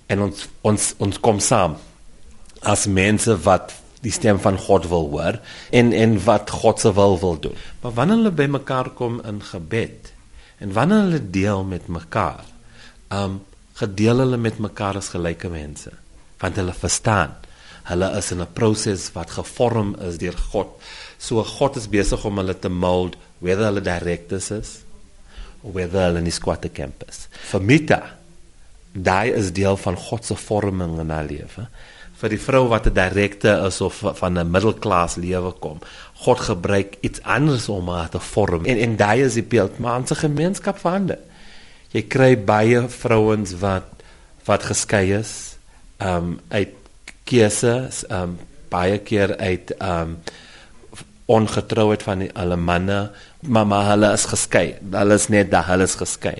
En 0.08 0.28
ons 0.28 0.48
ons 0.66 0.88
ons 1.04 1.20
kom 1.20 1.40
saam 1.40 1.76
as 2.66 2.86
mense 2.90 3.34
wat 3.44 3.74
die 4.02 4.14
stem 4.14 4.38
van 4.42 4.58
God 4.58 4.86
wil 4.90 5.08
hoor 5.12 5.38
en 5.74 5.92
en 5.92 6.16
wat 6.24 6.50
God 6.50 6.80
se 6.80 6.92
wil 6.94 7.18
wil 7.20 7.38
doen. 7.48 7.58
Maar 7.82 7.96
wanneer 7.98 8.20
hulle 8.22 8.36
bymekaar 8.40 8.92
kom 8.98 9.20
in 9.26 9.42
gebed 9.42 10.12
en 10.58 10.72
wanneer 10.74 11.04
hulle 11.06 11.22
deel 11.30 11.64
met 11.64 11.86
mekaar, 11.86 12.44
um 13.14 13.40
gedeel 13.78 14.24
hulle 14.24 14.38
met 14.42 14.58
mekaar 14.58 14.96
as 14.98 15.12
gelyke 15.14 15.50
mense, 15.50 15.92
want 16.42 16.56
hulle 16.58 16.74
verstaan 16.74 17.36
hulle 17.88 18.08
is 18.18 18.32
in 18.32 18.42
'n 18.42 18.52
proses 18.52 19.12
wat 19.12 19.30
gevorm 19.30 19.94
is 20.08 20.18
deur 20.18 20.36
God. 20.52 20.68
So 21.18 21.44
God 21.44 21.76
is 21.76 21.88
besig 21.88 22.24
om 22.24 22.36
hulle 22.36 22.58
te 22.58 22.68
mold, 22.68 23.16
whether 23.38 23.64
hulle 23.64 23.80
directors 23.80 24.50
is 24.50 24.84
whether 25.72 26.06
hulle 26.06 26.22
in 26.22 26.28
die 26.28 26.34
squatter 26.34 26.72
campus. 26.72 27.26
Vir 27.50 27.60
Mita, 27.60 28.00
daai 28.92 29.32
is 29.36 29.52
deel 29.52 29.76
van 29.76 29.96
God 29.96 30.24
se 30.24 30.34
vorming 30.34 30.98
in 31.00 31.10
haar 31.10 31.28
lewe 31.28 31.68
vir 32.18 32.32
die 32.34 32.40
vrou 32.42 32.64
wat 32.70 32.86
'n 32.86 32.94
direkte 32.94 33.50
is 33.66 33.80
of 33.80 34.02
van 34.20 34.38
'n 34.38 34.50
middelklas 34.50 35.14
lewe 35.16 35.52
kom. 35.52 35.78
God 36.14 36.40
gebruik 36.40 36.96
iets 37.00 37.22
anders 37.22 37.68
om 37.68 37.88
haar 37.88 38.08
te 38.08 38.20
vorm. 38.20 38.64
En 38.64 38.78
en 38.78 38.96
daai 38.96 39.22
is 39.22 39.34
die 39.34 39.42
beeld 39.42 39.78
maar 39.78 39.98
ons 39.98 40.10
gemeenskap 40.10 40.78
verander. 40.78 41.18
Jy 41.90 42.02
kry 42.02 42.44
baie 42.44 42.88
vrouens 42.88 43.52
wat 43.58 43.84
wat 44.44 44.62
geskei 44.62 45.12
is, 45.12 45.56
ehm 45.98 46.16
um, 46.16 46.40
uit 46.48 46.74
keuse, 47.24 47.88
ehm 48.08 48.22
um, 48.22 48.38
baie 48.68 48.98
keer 48.98 49.36
uit 49.36 49.70
ehm 49.78 50.00
um, 50.00 50.18
ongetrouheid 51.28 52.02
van 52.02 52.24
die, 52.24 52.30
hulle 52.32 52.56
manne, 52.56 52.98
maar 53.40 53.66
maar 53.68 53.90
hulle 53.92 54.12
is 54.16 54.24
geskei. 54.30 54.66
Hulle 54.90 55.14
is 55.20 55.28
net 55.28 55.50
daar, 55.52 55.66
hulle 55.68 55.84
is 55.88 55.96
geskei. 56.00 56.38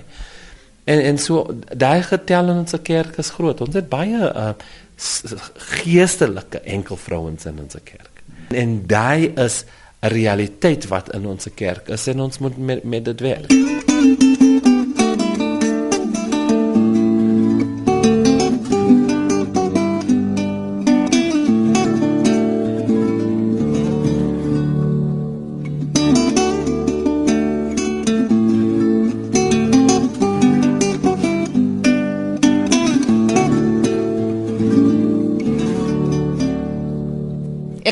En 0.89 1.03
en 1.05 1.17
so 1.21 1.45
daai 1.77 2.01
getal 2.03 2.49
in 2.49 2.63
ons 2.63 2.73
kerk 2.83 3.19
is 3.21 3.29
groot. 3.37 3.61
Ons 3.61 3.77
het 3.77 3.89
baie 3.89 4.31
uh, 4.31 4.51
geestelike 5.79 6.63
enkelvrouens 6.65 7.45
in 7.45 7.61
ons 7.61 7.77
kerk. 7.83 8.23
En 8.49 8.79
daai 8.87 9.29
is 9.45 9.63
'n 10.01 10.07
realiteit 10.15 10.87
wat 10.87 11.13
in 11.13 11.25
ons 11.25 11.47
kerk 11.55 11.87
is 11.87 12.07
en 12.07 12.19
ons 12.19 12.39
moet 12.39 12.57
met, 12.57 12.83
met 12.83 13.05
dit 13.05 13.19
werk. 13.19 14.48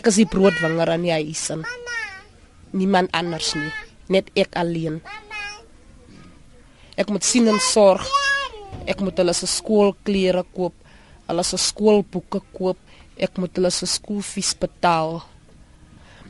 Is 0.08 0.16
die 0.16 0.30
broodwinger 0.30 0.88
aan 0.94 1.04
die 1.04 1.12
huis 1.12 1.42
en 1.52 1.66
niemand 2.72 3.12
anders 3.18 3.50
nie, 3.58 3.72
net 4.08 4.30
ek 4.40 4.54
alleen. 4.56 5.02
Ek 6.96 7.10
moet 7.12 7.26
sien 7.28 7.50
en 7.52 7.60
sorg. 7.60 8.06
Ek 8.88 9.02
moet 9.04 9.18
hulle 9.20 9.34
se 9.36 9.50
skoolklere 9.52 10.46
koop, 10.56 10.78
hulle 11.28 11.44
se 11.44 11.60
skoolboeke 11.60 12.40
koop, 12.56 12.80
ek 13.20 13.36
moet 13.42 13.60
hulle 13.60 13.72
se 13.76 13.90
skoolfees 13.98 14.54
betaal. 14.62 15.20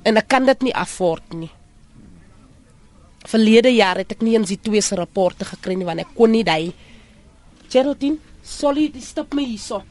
En 0.01 0.17
ek 0.17 0.25
kan 0.31 0.50
dit 0.50 0.65
nie 0.65 0.74
afford 0.74 1.38
nie. 1.38 1.51
Verlede 3.29 3.69
jaar 3.75 4.01
het 4.01 4.15
ek 4.15 4.25
nie 4.25 4.34
eens 4.39 4.50
die 4.55 4.62
twee 4.63 4.81
se 4.81 4.98
rapporte 4.98 5.46
gekry 5.46 5.77
nie 5.77 5.86
want 5.86 6.01
ek 6.01 6.15
kon 6.17 6.34
nie 6.34 6.46
daai 6.48 6.74
Geraldine, 7.67 8.17
sorry, 8.41 8.88
dis 8.89 9.10
stop 9.12 9.36
my 9.36 9.43
hierso. 9.43 9.84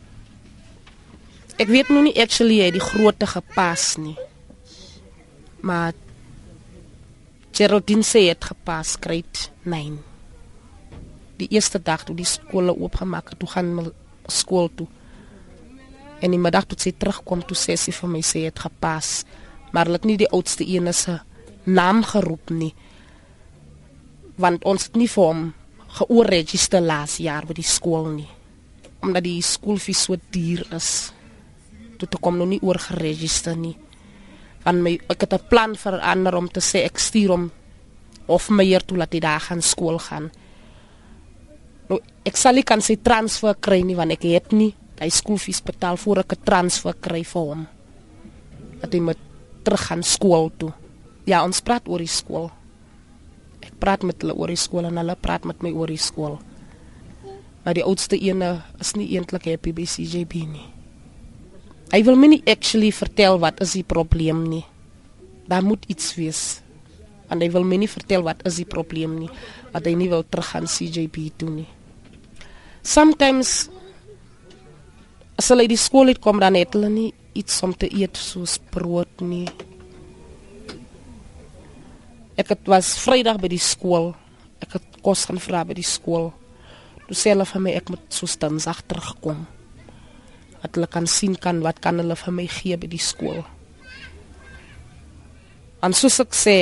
Ek 1.57 1.71
weet 1.73 1.89
nou 1.89 2.03
nie 2.05 2.13
actually 2.21 2.59
hy 2.61 2.69
die 2.75 2.85
grootte 2.85 3.25
gepas 3.31 3.95
nie. 3.97 4.17
Maar 5.65 5.95
Geraldine 7.57 8.05
sê 8.05 8.27
dit 8.27 8.49
gepas 8.51 8.91
great 9.01 9.47
9. 9.65 9.95
Die 11.41 11.49
eerste 11.57 11.81
dag 11.81 12.05
toe 12.05 12.17
die 12.19 12.29
skole 12.29 12.75
oopgemaak 12.77 13.33
het, 13.33 13.41
toe 13.41 13.49
gaan 13.55 13.73
my 13.73 13.87
skool 14.29 14.69
toe. 14.77 14.85
En 16.21 16.37
die 16.37 16.43
middag 16.43 16.69
toe 16.69 16.77
sy 16.85 16.93
terugkom 16.93 17.47
toe 17.49 17.57
sê 17.57 17.79
sy 17.81 17.97
vir 18.03 18.13
my 18.13 18.21
sê 18.21 18.45
dit 18.51 18.65
gepas. 18.67 19.25
Maar 19.73 19.89
hulle 19.89 20.03
het 20.03 20.13
nie 20.13 20.21
die 20.21 20.33
oudste 20.37 20.69
een 20.69 20.93
se 20.93 21.17
naam 21.65 22.05
geroep 22.05 22.53
nie. 22.53 22.75
Want 24.37 24.69
ons 24.69 24.91
het 24.91 25.01
nie 25.01 25.09
vir 25.09 25.25
hom 25.33 25.45
geoorregister 26.03 26.85
laas 26.85 27.17
jaar 27.17 27.49
by 27.49 27.57
die 27.57 27.65
skool 27.65 28.13
nie. 28.13 28.29
Omdat 29.01 29.25
die 29.25 29.41
skoolfees 29.41 30.05
so 30.05 30.21
duur 30.37 30.69
is 30.77 31.16
toe 31.97 32.09
toe 32.09 32.21
kom 32.21 32.39
nog 32.39 32.49
nie 32.49 32.63
oor 32.63 32.79
geregistreer 32.79 33.57
nie. 33.57 33.77
Want 34.65 34.83
my 34.83 34.99
ek 35.09 35.21
het 35.21 35.33
'n 35.33 35.49
plan 35.49 35.77
verander 35.77 36.35
om 36.35 36.49
te 36.49 36.61
sê 36.61 36.85
ek 36.85 36.99
stuur 36.99 37.31
hom 37.31 37.51
of 38.27 38.51
my 38.51 38.65
hier 38.65 38.85
toe 38.85 38.99
laat 38.99 39.13
hy 39.13 39.21
daar 39.21 39.41
gaan 39.41 39.63
skool 39.63 39.99
gaan. 39.99 40.31
Nou 41.89 42.01
ek 42.25 42.37
sal 42.37 42.55
nie 42.55 42.63
kan 42.63 42.81
sy 42.81 42.97
transfer 42.97 43.55
kry 43.55 43.83
nie 43.83 43.97
want 43.97 44.13
ek 44.13 44.23
het 44.23 44.53
nie 44.53 44.75
hy 45.01 45.09
skoolfees 45.13 45.61
betaal 45.61 45.97
voor 45.97 46.19
ek 46.19 46.33
'n 46.33 46.45
transfer 46.45 46.95
kry 46.95 47.23
vir 47.25 47.43
hom. 47.43 47.67
Dat 48.81 48.93
hy 48.93 49.01
moet 49.01 49.19
terug 49.63 49.87
gaan 49.87 50.03
skool 50.03 50.51
toe. 50.57 50.73
Ja, 51.25 51.45
ons 51.45 51.61
praat 51.61 51.89
oor 51.89 51.99
die 51.99 52.07
skool. 52.07 52.51
Ek 53.61 53.73
praat 53.79 54.03
met 54.03 54.23
hulle 54.23 54.35
oor 54.35 54.49
die 54.49 54.57
skool 54.57 54.85
en 54.85 54.97
hulle 54.97 55.17
praat 55.17 55.45
met 55.45 55.63
my 55.63 55.71
oor 55.71 55.87
die 55.87 55.97
skool. 55.97 56.39
Maar 57.65 57.75
die 57.75 57.85
oudste 57.85 58.19
ene 58.19 58.63
is 58.81 58.95
nie 58.95 59.17
eintlik 59.17 59.45
happy 59.45 59.73
by 59.73 59.83
CJB 59.83 60.35
nie. 60.47 60.76
Hy 61.87 62.01
wil 62.03 62.17
my 62.19 62.27
nie 62.33 62.43
actually 62.51 62.91
vertel 62.91 63.39
wat 63.39 63.61
is 63.63 63.77
die 63.79 63.87
probleem 63.87 64.43
nie. 64.51 64.65
Daar 65.47 65.63
moet 65.63 65.85
iets 65.87 66.17
wees. 66.19 66.41
En 67.31 67.43
hy 67.43 67.49
wil 67.55 67.67
my 67.67 67.79
nie 67.79 67.91
vertel 67.91 68.25
wat 68.27 68.43
is 68.49 68.59
die 68.59 68.67
probleem 68.67 69.15
nie. 69.21 69.31
Dat 69.71 69.87
hy 69.87 69.95
nie 69.99 70.11
wil 70.11 70.27
terug 70.27 70.51
gaan 70.51 70.67
CJB 70.67 71.31
toe 71.39 71.51
nie. 71.53 71.69
Sometimes 72.87 73.69
as 75.39 75.53
hulle 75.53 75.69
die 75.71 75.79
skool 75.79 76.11
het 76.11 76.23
kom 76.23 76.43
dan 76.43 76.59
het 76.59 76.75
hulle 76.75 76.91
nie 76.91 77.09
iets 77.39 77.63
om 77.63 77.75
te 77.77 77.87
eet 77.87 78.19
soos 78.19 78.59
brood 78.75 79.23
nie. 79.23 79.47
Ek 82.37 82.51
het 82.51 82.67
was 82.67 82.97
Vrydag 82.99 83.39
by 83.39 83.51
die 83.53 83.63
skool. 83.63 84.11
Ek 84.65 84.81
het 84.81 85.03
kos 85.07 85.29
gaan 85.29 85.39
vra 85.39 85.63
by 85.69 85.77
die 85.79 85.87
skool. 85.87 86.33
Toe 87.07 87.15
sê 87.15 87.31
hulle 87.31 87.47
vir 87.47 87.63
my 87.63 87.77
ek 87.79 87.93
moet 87.95 88.09
so 88.11 88.27
Dinsdag 88.27 88.83
terugkom 88.91 89.47
dat 90.67 90.77
hulle 90.77 90.91
kan 90.91 91.07
sien 91.07 91.37
kan 91.39 91.63
wat 91.65 91.79
kan 91.81 92.03
hulle 92.03 92.17
vir 92.19 92.35
my 92.35 92.47
gee 92.51 92.77
by 92.77 92.91
die 92.91 93.03
skool. 93.03 93.45
En 95.87 95.95
soos 95.95 96.19
ek 96.25 96.35
sê 96.35 96.57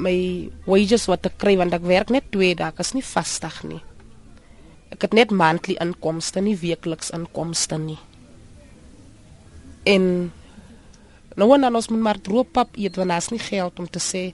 my 0.00 0.16
wages 0.66 1.06
wat 1.10 1.28
ek 1.28 1.38
kry 1.40 1.54
want 1.60 1.74
ek 1.76 1.84
werk 1.86 2.10
net 2.10 2.30
2 2.34 2.56
dae, 2.58 2.72
is 2.82 2.94
nie 2.96 3.04
vasdag 3.04 3.62
nie. 3.68 3.82
Ek 4.92 5.06
het 5.06 5.14
net 5.16 5.32
monthly 5.32 5.76
inkomste, 5.80 6.42
nie 6.44 6.56
weekliks 6.58 7.12
inkomste 7.16 7.78
nie. 7.80 8.00
En 9.88 10.32
nou 11.36 11.48
wanneer 11.48 11.74
ons 11.74 11.88
moet 11.92 12.04
maar 12.08 12.20
drooppap 12.20 12.76
eet 12.76 12.98
want 13.00 13.12
daar's 13.12 13.30
nie 13.32 13.42
geld 13.42 13.78
om 13.80 13.88
te 13.88 14.02
sê 14.02 14.32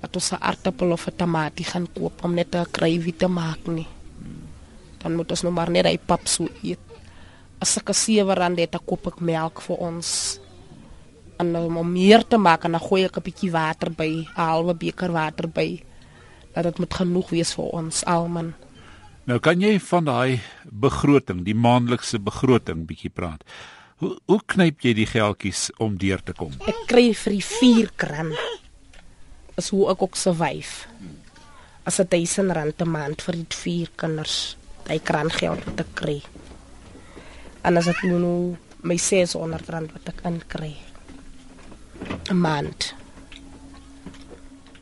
dat 0.00 0.16
ons 0.16 0.32
'n 0.32 0.42
aardappel 0.42 0.92
of 0.92 1.06
'n 1.06 1.16
tamatie 1.16 1.64
gaan 1.64 1.86
koop 1.92 2.24
om 2.24 2.34
net 2.34 2.54
'n 2.54 2.70
kruiwie 2.70 3.16
te 3.16 3.28
maak 3.28 3.66
nie. 3.66 3.88
Dan 4.98 5.14
moet 5.16 5.30
ons 5.30 5.42
nou 5.42 5.52
maar 5.52 5.70
net 5.70 5.86
hy 5.86 5.98
pap 5.98 6.26
so 6.28 6.48
eet 6.62 6.91
as 7.62 7.78
ek 7.78 7.90
'n 7.90 7.94
sewe 7.94 8.34
rand 8.34 8.58
het, 8.58 8.72
dan 8.74 8.84
koop 8.84 9.06
ek 9.06 9.20
melk 9.20 9.62
vir 9.62 9.76
ons. 9.78 10.40
En 11.38 11.54
um, 11.56 11.76
om 11.76 11.92
meer 11.92 12.26
te 12.26 12.36
maak, 12.36 12.62
dan 12.62 12.80
gooi 12.80 13.04
ek 13.04 13.18
'n 13.18 13.26
bietjie 13.28 13.52
water 13.52 13.90
by, 13.90 14.10
'n 14.26 14.26
halwe 14.34 14.74
beker 14.74 15.12
water 15.12 15.48
by. 15.48 15.82
Dat 16.54 16.64
dit 16.64 16.78
moet 16.78 16.94
genoeg 16.94 17.30
wees 17.30 17.54
vir 17.54 17.64
ons 17.64 18.04
almal. 18.04 18.52
Nou 19.24 19.38
kan 19.38 19.60
jy 19.60 19.78
van 19.78 20.04
daai 20.04 20.40
begroting, 20.66 21.44
die 21.44 21.54
maandelikse 21.54 22.18
begroting 22.18 22.86
bietjie 22.86 23.10
praat. 23.10 23.44
Hoe 24.02 24.18
hoe 24.26 24.40
knyp 24.46 24.80
jy 24.82 24.94
die 24.94 25.06
geldjies 25.06 25.70
om 25.78 25.96
deur 25.96 26.22
te 26.22 26.32
kom? 26.32 26.52
Ek 26.66 26.86
kry 26.90 27.14
vir 27.14 27.32
die 27.32 27.46
4 27.46 27.90
kran. 27.96 28.32
Is 29.56 29.70
hoe 29.70 29.90
ek 29.90 30.02
ook 30.02 30.16
survive. 30.16 30.88
As 31.84 32.00
'n 32.00 32.08
1000 32.08 32.50
rand 32.50 32.82
'n 32.82 32.90
maand 32.90 33.22
vir 33.22 33.34
die 33.34 33.56
vier 33.56 33.88
kinders, 33.96 34.56
daai 34.84 34.98
kran 34.98 35.30
geld 35.30 35.64
wat 35.64 35.80
ek 35.80 35.94
kry. 35.94 36.22
En 37.62 37.76
as 37.78 37.86
ek 37.86 38.02
nou 38.08 38.18
nou 38.18 38.38
my 38.82 38.96
600 38.98 39.68
rand 39.70 39.92
wat 39.94 40.08
ek 40.10 40.24
inkry. 40.26 40.74
'n 42.30 42.38
maand. 42.38 42.94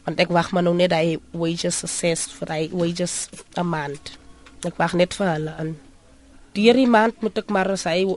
Want 0.05 0.21
ek 0.21 0.33
wag 0.33 0.51
maar 0.53 0.65
nou 0.65 0.75
net 0.75 0.91
daai 0.93 1.21
wages 1.33 1.85
assess 1.85 2.31
vir 2.39 2.49
daai 2.49 2.67
wages 2.73 3.29
'n 3.57 3.67
maand. 3.67 4.17
Ek 4.65 4.77
wag 4.77 4.95
net 4.95 5.15
vir 5.15 5.29
hulle 5.35 5.55
in. 5.61 5.77
Deur 6.55 6.75
die 6.75 6.87
maand 6.97 7.23
moet 7.23 7.39
ek 7.39 7.49
maar 7.51 7.71
as 7.71 7.85
hy 7.85 8.17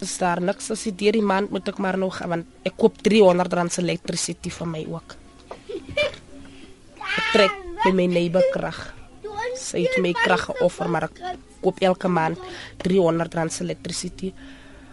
is 0.00 0.18
daar 0.18 0.40
niks 0.40 0.70
as 0.70 0.82
die 0.86 0.94
deur 0.94 1.12
die 1.12 1.28
maand 1.32 1.50
moet 1.50 1.68
ek 1.68 1.78
maar 1.78 1.98
nog 1.98 2.18
want 2.18 2.46
ek 2.64 2.76
koop 2.76 3.02
300 3.02 3.52
rand 3.52 3.72
se 3.72 3.82
elektrisiteit 3.82 4.54
vir 4.54 4.66
my 4.66 4.84
ook. 4.86 5.16
Ek 7.18 7.26
trek 7.32 7.54
by 7.84 7.92
my 7.92 8.06
neighbor 8.06 8.44
krag. 8.52 8.94
Sy 9.56 9.82
het 9.86 9.98
my 10.02 10.12
krag 10.12 10.44
geoffer 10.50 10.88
maar 10.88 11.08
ek 11.10 11.18
koop 11.60 11.80
elke 11.80 12.08
maand 12.08 12.38
300 12.76 13.34
rand 13.34 13.52
se 13.52 13.64
elektrisiteit. 13.64 14.34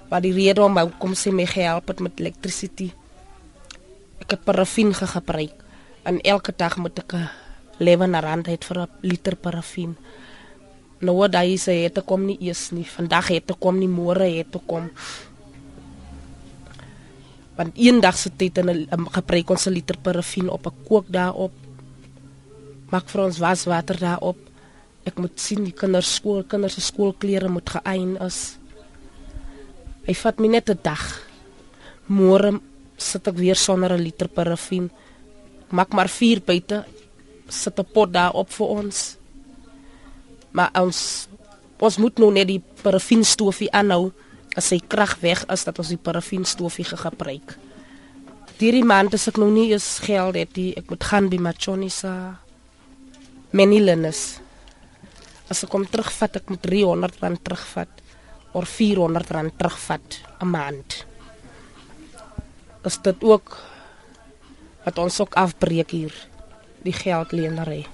Wat 0.09 0.21
die 0.21 0.33
rede 0.33 0.61
om 0.61 0.77
kom 0.99 1.15
sy 1.15 1.31
my 1.31 1.45
gehelp 1.45 1.87
het 1.87 1.99
met 1.99 2.19
elektrisiteit. 2.19 2.93
Ek 4.19 4.31
het 4.31 4.45
parafin 4.45 4.93
gebruik 4.93 5.63
en 6.05 6.21
elke 6.21 6.53
dag 6.55 6.77
moet 6.77 6.99
ek 6.99 7.13
'n 7.13 7.29
11 7.79 8.21
rand 8.23 8.47
hê 8.47 8.57
vir 8.57 8.79
'n 8.79 8.89
liter 9.01 9.35
parafin. 9.35 9.95
Nou 10.99 11.17
wat 11.17 11.35
hy 11.35 11.57
sê 11.57 11.83
het 11.83 11.99
kom 12.05 12.25
nie 12.25 12.37
eers 12.39 12.71
nie. 12.71 12.85
Vandag 12.85 13.27
het 13.27 13.51
ek 13.51 13.59
kom 13.59 13.79
nie 13.79 13.87
môre 13.87 14.27
het 14.37 14.55
ek 14.55 14.65
kom. 14.67 14.89
Want 17.55 17.75
eendag 17.75 18.17
se 18.17 18.29
tyd 18.29 18.57
en 18.57 18.69
'n 18.69 19.07
gebruik 19.11 19.49
ons 19.49 19.67
'n 19.67 19.73
liter 19.73 19.97
parafin 19.97 20.49
op 20.49 20.65
'n 20.67 20.73
kook 20.87 21.05
daarop. 21.07 21.51
Maak 22.91 23.09
vir 23.09 23.21
ons 23.21 23.37
waswater 23.37 23.97
daarop. 23.99 24.37
Ek 25.05 25.19
moet 25.21 25.39
sien 25.39 25.63
die 25.63 25.75
kinders 25.75 26.15
skool, 26.17 26.43
kinders 26.49 26.77
se 26.79 26.81
skoolklere 26.81 27.49
moet 27.49 27.69
geëin 27.69 28.15
is. 28.25 28.57
Hy 30.05 30.13
vat 30.13 30.39
my 30.39 30.47
net 30.47 30.69
'n 30.69 30.79
dag. 30.81 31.03
Môre 32.07 32.59
sit 32.97 33.27
ek 33.27 33.35
weer 33.35 33.55
sonder 33.55 33.93
'n 33.93 34.01
liter 34.01 34.27
parafin. 34.27 34.89
Maak 35.69 35.93
maar 35.93 36.09
4 36.09 36.41
buite. 36.41 36.85
Sit 37.49 37.79
'n 37.79 37.85
pot 37.93 38.11
daarop 38.11 38.49
vir 38.49 38.67
ons. 38.67 39.17
Maar 40.51 40.71
ons 40.81 41.27
ons 41.79 41.97
moet 41.97 42.17
nou 42.19 42.31
net 42.31 42.47
die 42.47 42.61
parafinstoofie 42.83 43.71
aanhou 43.71 44.13
as 44.55 44.69
sy 44.71 44.79
krag 44.79 45.19
weg 45.19 45.43
is 45.51 45.65
dat 45.67 45.79
ons 45.79 45.91
die 45.91 45.99
parafinstoofie 45.99 46.85
gebruik. 46.85 47.57
Hierdie 48.57 48.85
maand 48.87 49.13
as 49.13 49.27
ek 49.27 49.37
nou 49.37 49.51
nie 49.51 49.71
eens 49.73 49.99
geld 49.99 50.35
het, 50.35 50.53
die, 50.55 50.71
ek 50.79 50.89
moet 50.89 51.03
gaan 51.03 51.29
by 51.29 51.37
Machonisa 51.37 52.39
Menilenes. 53.51 54.39
As 55.55 55.63
ek 55.63 55.69
kom 55.71 55.85
terugvat, 55.87 56.35
ek 56.35 56.49
moet 56.51 56.59
300 56.67 57.21
rand 57.23 57.39
terugvat 57.39 58.01
of 58.59 58.67
400 58.67 59.29
rand 59.31 59.53
terugvat 59.55 60.19
'n 60.43 60.49
maand. 60.51 61.05
Is 62.83 62.97
dit 62.99 63.23
ook 63.23 63.55
wat 64.83 64.97
ons 64.99 65.19
ook 65.23 65.33
afbreek 65.39 65.91
hier 65.95 66.11
die 66.83 66.91
geldleenery. 66.91 67.85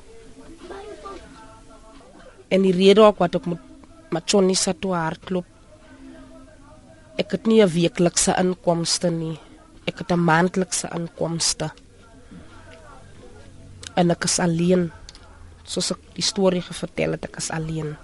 En 2.49 2.65
die 2.65 2.73
rede 2.73 3.05
ook 3.05 3.21
wat 3.21 3.35
ek 3.35 3.45
met 3.45 3.61
Machoni 4.09 4.55
sa 4.55 4.73
toe 4.73 4.95
hardloop. 4.97 5.45
Ek 7.21 7.29
het 7.31 7.45
nie 7.45 7.61
'n 7.61 7.69
weeklikse 7.69 8.33
inkomste 8.41 9.11
nie. 9.11 9.37
Ek 9.85 9.99
het 9.99 10.11
'n 10.11 10.25
maandelikse 10.25 10.89
inkomste. 10.89 11.69
En 13.95 14.09
ek 14.09 14.23
is 14.23 14.39
alleen. 14.39 14.91
Soos 15.63 15.91
ek 15.91 16.15
die 16.15 16.25
storie 16.25 16.61
gevertel 16.61 17.11
het, 17.17 17.25
ek 17.25 17.37
is 17.37 17.51
alleen. 17.51 17.95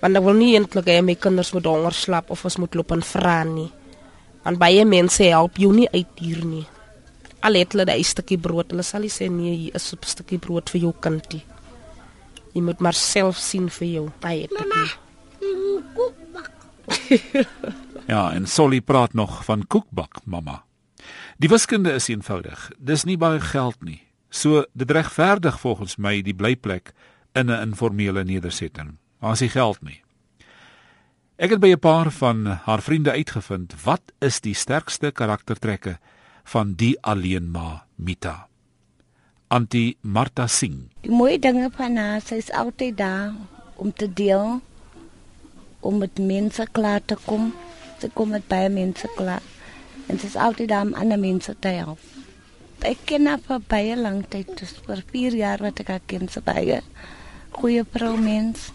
Want 0.00 0.16
ek 0.16 0.24
wil 0.24 0.34
nie 0.34 0.54
eintlik 0.56 0.88
hê 0.88 1.00
my 1.04 1.14
kinders 1.14 1.52
moet 1.52 1.68
honger 1.68 1.94
slaap 1.96 2.30
of 2.30 2.44
ons 2.44 2.58
moet 2.58 2.74
loop 2.74 2.92
en 2.96 3.02
vra 3.04 3.44
nie. 3.44 3.70
Want 4.44 4.58
baie 4.58 4.84
mense 4.84 5.24
help 5.24 5.58
jou 5.60 5.72
nie 5.76 5.88
uit 5.92 6.20
hier 6.22 6.44
nie. 6.44 6.66
Al 7.42 7.54
het 7.54 7.72
hulle 7.72 7.84
'n 7.88 8.04
stukkie 8.04 8.38
brood, 8.38 8.70
hulle 8.70 8.82
sal 8.82 9.00
nie 9.00 9.08
sê 9.08 9.30
nee, 9.30 9.56
hier 9.56 9.74
is 9.74 9.92
'n 9.92 9.98
stukkie 10.02 10.38
brood 10.38 10.70
vir 10.70 10.80
jou 10.80 10.92
kindie. 11.00 11.44
Jy 12.54 12.62
moet 12.62 12.80
maar 12.80 12.94
self 12.94 13.36
sien 13.36 13.68
vir 13.68 13.88
jou. 13.88 14.10
Baie 14.20 14.48
dit. 14.48 14.58
Ja, 18.10 18.32
en 18.32 18.46
Solly 18.46 18.80
praat 18.80 19.12
nog 19.14 19.44
van 19.44 19.66
koekbak, 19.66 20.18
mamma. 20.24 20.64
Die 21.38 21.48
wiskunde 21.48 21.92
is 21.92 22.08
eenvoudig. 22.08 22.70
Dis 22.78 23.04
nie 23.04 23.16
baie 23.16 23.40
geld 23.40 23.76
nie. 23.86 24.00
So 24.30 24.64
dit 24.72 24.90
regverdig 24.90 25.60
volgens 25.60 25.96
my 25.96 26.22
die 26.22 26.34
blyplek 26.34 26.92
in 27.34 27.50
'n 27.50 27.62
informele 27.62 28.24
nedersetting. 28.24 28.96
Maar 29.18 29.30
as 29.30 29.40
jy 29.40 29.48
geld 29.48 29.82
nie. 29.82 30.02
Ek 31.36 31.50
het 31.50 31.60
by 31.60 31.72
'n 31.72 31.78
paar 31.78 32.10
van 32.10 32.46
haar 32.46 32.82
vriende 32.82 33.10
uitgevind 33.10 33.74
wat 33.84 34.02
is 34.18 34.40
die 34.40 34.54
sterkste 34.54 35.10
karaktertrekke 35.10 35.98
van 36.44 36.74
die 36.74 36.96
alleenma 37.00 37.84
Mita. 37.96 38.46
Antie 39.48 39.96
Martha 40.00 40.46
Singh. 40.46 40.90
Die 41.00 41.10
mooie 41.10 41.38
dinge 41.38 41.70
van 41.74 41.96
haar, 41.96 42.20
sy 42.20 42.34
is 42.34 42.50
altyd 42.50 42.96
daar 42.96 43.32
om 43.74 43.92
te 43.92 44.12
deel 44.12 44.60
om 45.80 45.98
met 45.98 46.18
mense 46.18 46.66
klaar 46.72 47.00
te 47.04 47.16
kom. 47.24 47.54
Sy 47.98 48.08
kom 48.12 48.28
met 48.28 48.48
baie 48.48 48.68
mense 48.68 49.08
klaar. 49.16 49.42
En 50.06 50.18
sy 50.18 50.26
is 50.26 50.36
altyd 50.36 50.68
daar 50.68 50.82
om 50.82 50.94
ander 50.94 51.18
mense 51.18 51.56
te 51.58 51.68
help. 51.68 52.19
Ek 52.80 53.00
ken 53.04 53.26
haar 53.28 53.40
vir 53.44 53.60
baie 53.68 53.96
lank 53.96 54.30
tyd, 54.32 54.48
dus 54.56 54.72
vir 54.86 55.02
4 55.12 55.34
jaar 55.36 55.60
wat 55.60 55.80
ek 55.82 55.88
haar 55.92 56.04
ken, 56.08 56.28
sy 56.28 56.40
baie 56.40 56.80
goeie 57.56 57.84
vrou 57.84 58.14
mens. 58.16 58.70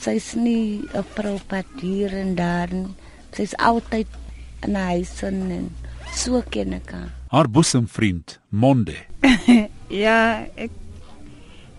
Sy 0.00 0.16
is 0.18 0.32
nie 0.34 0.82
'n 0.94 1.04
vrou 1.14 1.38
wat 1.48 1.68
hier 1.80 2.12
en 2.14 2.34
daar. 2.34 2.70
Sy 3.32 3.42
is 3.42 3.56
altyd 3.56 4.08
in 4.62 4.72
'n 4.72 4.86
huis 4.92 5.22
en 5.22 5.70
so 6.14 6.42
ken 6.50 6.72
ek 6.72 6.90
haar. 6.90 7.12
Haar 7.28 7.48
boesemvriend 7.48 8.40
Monde. 8.50 8.96
ja, 10.04 10.46
ek 10.56 10.70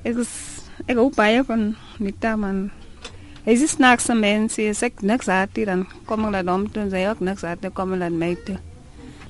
ek 0.03 0.17
is 0.17 0.61
ek 0.87 0.97
hou 0.97 1.09
baie 1.15 1.43
van 1.43 1.75
Mita 1.99 2.35
man. 2.35 2.71
Hy 3.45 3.51
is 3.51 3.75
snaakse 3.75 4.15
mens, 4.15 4.55
hy 4.55 4.71
sê 4.71 4.91
niks 5.01 5.27
uit 5.27 5.55
hier 5.55 5.65
dan 5.65 5.87
kom 6.05 6.23
hulle 6.23 6.43
dan 6.43 6.69
toe 6.71 6.89
sê 6.89 7.09
ook 7.09 7.19
niks 7.19 7.43
uit, 7.43 7.61
dan 7.61 7.73
kom 7.73 7.91
hulle 7.91 8.09
my 8.09 8.35
toe. 8.45 8.57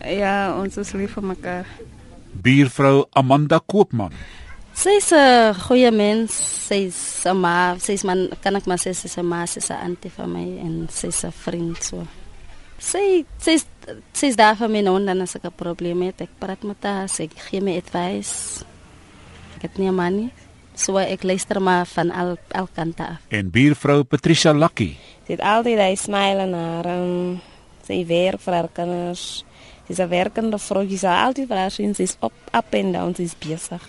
Ja, 0.06 0.54
ons 0.60 0.78
is 0.78 0.94
lief 0.94 1.14
vir 1.14 1.24
mekaar. 1.24 1.66
Buurvrou 2.34 3.06
Amanda 3.14 3.60
Koopman. 3.60 4.14
Sy's 4.74 5.12
'n 5.14 5.54
goeie 5.54 5.92
mens, 5.92 6.34
sy's 6.68 7.26
'n 7.26 7.38
ma, 7.38 7.78
sy's 7.78 8.04
man 8.04 8.30
kan 8.42 8.56
ek 8.56 8.66
maar 8.66 8.82
sê 8.82 8.94
sy's 8.94 9.18
'n 9.18 9.26
ma, 9.26 9.46
sy's 9.46 9.70
'n 9.70 9.78
auntie 9.86 10.10
vir 10.10 10.28
my 10.28 10.48
en 10.66 10.88
sy's 10.90 11.24
'n 11.24 11.32
vriend 11.32 11.84
so. 11.84 12.08
Sy 12.80 13.26
sy's 13.38 13.66
sy's 14.14 14.36
daar 14.36 14.56
vir 14.56 14.70
my 14.70 14.82
nou 14.82 14.98
dan 15.06 15.22
as 15.22 15.36
ek 15.36 15.46
'n 15.46 15.52
probleem 15.56 16.02
het, 16.02 16.22
ek 16.22 16.40
praat 16.40 16.64
met 16.64 16.84
haar, 16.84 17.08
sy 17.08 17.30
gee 17.50 17.62
my 17.62 17.78
advice. 17.78 18.66
Ek 19.56 19.62
het 19.62 19.78
nie 19.78 19.90
'n 19.90 19.96
man 19.96 20.16
nie. 20.16 20.32
So 20.76 20.98
ek 20.98 21.24
luister 21.24 21.62
maar 21.62 21.86
van 21.86 22.12
al 22.12 22.38
al 22.52 22.68
kante 22.74 23.04
af. 23.04 23.22
En 23.30 23.52
buurvrou 23.52 24.04
Patricia 24.04 24.54
Lucky. 24.54 24.98
Sy 25.28 25.38
het 25.38 25.42
altyd 25.42 25.80
hy 25.80 25.96
smile 25.96 26.42
en 26.48 26.54
haar 26.54 26.86
um, 26.86 27.42
sy 27.86 28.06
werk 28.06 28.42
vir 28.42 28.54
haar 28.54 28.70
kinders. 28.74 29.46
Sy's 29.88 30.00
'n 30.00 30.10
werkende 30.10 30.58
vrou, 30.58 30.88
sy's 30.88 31.04
altyd 31.04 31.48
vir 31.48 31.58
haar 31.58 31.72
sien 31.72 31.94
sy's 31.94 32.18
op 32.20 32.34
up 32.54 32.74
and 32.74 32.94
down, 32.94 33.16
sy's 33.16 33.36
besig. 33.36 33.82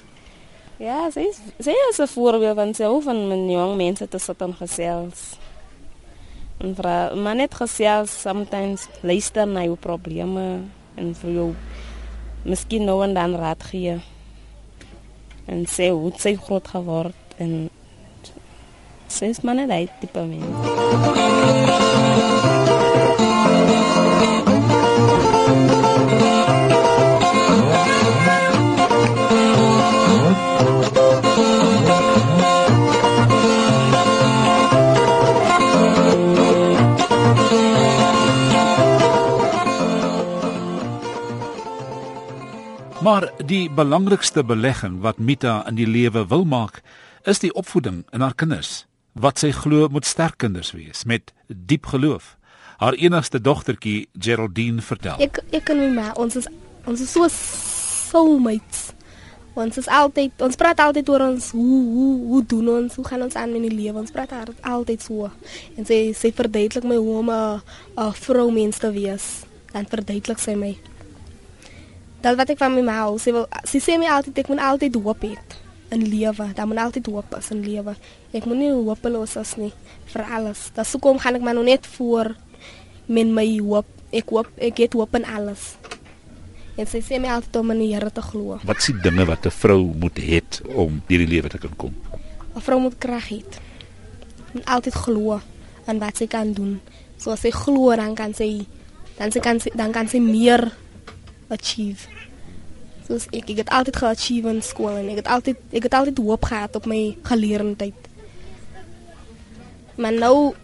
Ja, 0.79 1.11
sy 1.11 1.21
is 1.31 1.39
sy 1.61 1.75
is 1.91 2.01
'n 2.01 2.07
voorbeeld 2.07 2.57
van 2.57 2.75
sy 2.75 2.85
van 3.05 3.29
men 3.29 3.51
jong 3.51 3.77
mense 3.77 4.09
te 4.09 4.19
sit 4.19 4.43
en 4.43 4.55
gesels. 4.55 5.39
En 6.59 6.75
vra, 6.75 7.15
maar 7.15 7.35
net 7.35 7.55
gesels 7.55 8.21
sometimes 8.21 8.89
luister 9.03 9.47
na 9.47 9.63
jou 9.63 9.77
probleme 9.77 10.61
en 10.97 11.15
vir 11.15 11.31
jou 11.31 11.55
miskien 12.45 12.85
nou 12.85 13.03
en 13.05 13.15
dan 13.15 13.35
raad 13.35 13.63
gee. 13.63 14.01
En 15.47 15.67
sê 15.67 15.91
hoe 15.91 16.13
sy 16.17 16.37
groot 16.37 16.69
geword 16.69 17.15
en 17.37 17.71
sy 19.09 19.25
is 19.27 19.41
maar 19.41 19.55
net 19.55 19.71
hy 19.71 19.89
tipe 20.01 20.21
mens. 20.27 20.59
Maar 43.05 43.27
die 43.45 43.69
belangrikste 43.71 44.41
belegging 44.45 45.01
wat 45.05 45.19
Mita 45.21 45.59
in 45.69 45.77
die 45.77 45.87
lewe 45.87 46.23
wil 46.31 46.47
maak, 46.49 46.79
is 47.29 47.43
die 47.43 47.51
opvoeding 47.53 47.99
in 48.17 48.23
haar 48.25 48.33
kinders. 48.33 48.87
Wat 49.13 49.37
sy 49.43 49.51
glo 49.53 49.91
moet 49.93 50.09
sterk 50.09 50.39
kinders 50.41 50.71
wees 50.73 51.05
met 51.05 51.33
diep 51.49 51.91
geloof. 51.93 52.31
Haar 52.81 52.97
enigste 52.97 53.41
dogtertjie, 53.45 54.07
Geraldine, 54.19 54.81
vertel. 54.83 55.21
Ek 55.21 55.43
ek 55.53 55.69
en 55.75 55.83
my 55.83 55.91
ma, 55.99 56.07
ons 56.17 56.39
is 56.41 56.49
ons 56.89 57.05
is 57.05 57.13
so 57.13 57.29
soulmates. 57.29 58.87
Ons 59.55 59.77
is 59.79 59.87
altyd 59.93 60.41
ons 60.49 60.57
praat 60.59 60.81
altyd 60.83 61.13
oor 61.13 61.27
ons 61.29 61.51
hoe 61.53 61.83
hoe 61.99 62.09
hoe 62.33 62.43
doen 62.55 62.73
ons, 62.79 62.97
hoe 62.97 63.05
gaan 63.07 63.27
ons 63.29 63.37
aan 63.37 63.53
in 63.61 63.69
die 63.69 63.75
lewe? 63.83 64.01
Ons 64.01 64.17
praat 64.17 64.33
al- 64.33 64.57
altyd 64.81 65.05
so. 65.05 65.29
En 65.77 65.85
sy 65.85 66.01
sy 66.17 66.33
verduidelik 66.33 66.89
my 66.89 66.97
hoe 66.97 67.19
om 67.21 67.31
'n 67.31 67.61
'n 68.01 68.13
vrou 68.25 68.51
mens 68.51 68.79
te 68.79 68.91
wees. 68.91 69.45
Dan 69.77 69.85
verduidelik 69.87 70.39
sy 70.39 70.55
my. 70.57 70.73
Dat 72.25 72.39
wat 72.41 72.55
ek 72.55 72.61
van 72.63 72.73
ma 72.81 73.03
hou, 73.03 73.19
sy 73.21 73.35
wil 73.37 73.45
sy 73.69 73.83
sê 73.85 73.99
my 74.01 74.09
altyd 74.09 74.39
ek 74.41 74.49
moet 74.49 74.63
altyd 74.65 74.95
hoop 74.97 75.25
in 75.93 76.05
lewe. 76.09 76.47
Daar 76.57 76.67
moet 76.67 76.81
altyd 76.81 77.11
hoop 77.13 77.35
is 77.37 77.51
in 77.53 77.61
lewe. 77.61 77.93
Ek 78.33 78.47
moet 78.49 78.63
nie 78.63 78.71
hopeloos 78.73 79.35
wees 79.37 79.53
nie 79.61 79.73
vir 80.09 80.25
alles. 80.33 80.71
Dat 80.73 80.89
sou 80.89 81.03
kom 81.05 81.21
gaan 81.21 81.37
ek 81.37 81.45
maar 81.45 81.59
nog 81.59 81.69
net 81.69 81.85
voor 81.99 82.33
met 83.13 83.29
my 83.29 83.45
hoop. 83.59 83.91
Ek 84.09 84.33
hoop 84.33 84.49
het 84.57 84.97
hoop 84.97 85.19
in 85.21 85.29
alles. 85.29 85.75
En 86.81 86.89
sy 86.89 87.03
sê 87.05 87.21
my 87.21 87.29
altyd 87.35 87.59
om 87.61 87.75
in 87.77 87.83
die 87.85 87.91
Here 87.93 88.09
te 88.11 88.25
glo. 88.25 88.57
Wat 88.65 88.81
is 88.81 88.89
die 88.89 89.05
dinge 89.05 89.29
wat 89.29 89.45
'n 89.45 89.53
vrou 89.53 89.93
moet 89.93 90.17
hê 90.19 90.41
om 90.75 91.03
hierdie 91.07 91.29
lewe 91.29 91.49
te 91.49 91.59
kan 91.59 91.77
kom? 91.77 91.93
'n 92.57 92.61
Vrou 92.61 92.81
moet 92.81 92.99
krag 92.99 93.29
hê. 93.29 93.45
Moet 94.55 94.65
altyd 94.65 94.95
glo 94.95 95.41
aan 95.85 95.99
wat 95.99 96.17
sy 96.17 96.27
kan 96.27 96.53
doen. 96.53 96.81
So 97.19 97.31
as 97.31 97.41
sy 97.41 97.51
glo 97.51 97.95
dan 97.95 98.15
kan 98.15 98.33
sy 98.35 98.67
dan 99.19 99.31
sy 99.31 99.41
kan 99.41 99.61
sy, 99.61 99.71
dan 99.75 99.93
kan 99.93 100.09
sy 100.09 100.19
meer 100.19 100.73
achieve. 101.49 102.14
As 103.13 103.27
ek 103.33 103.51
ek 103.51 103.57
het 103.57 103.69
altyd 103.71 103.97
ge-achieve 103.97 104.49
in 104.49 104.63
skool 104.63 104.97
en 104.97 105.09
ek 105.13 105.17
het 105.17 105.27
altyd 105.29 105.57
ek 105.73 105.83
het 105.83 105.95
altyd 105.95 106.19
hoop 106.19 106.45
gehad 106.45 106.77
op 106.77 106.87
my 106.87 107.17
geleerdheid. 107.23 107.95
Maar 109.97 110.13
nou 110.13 110.55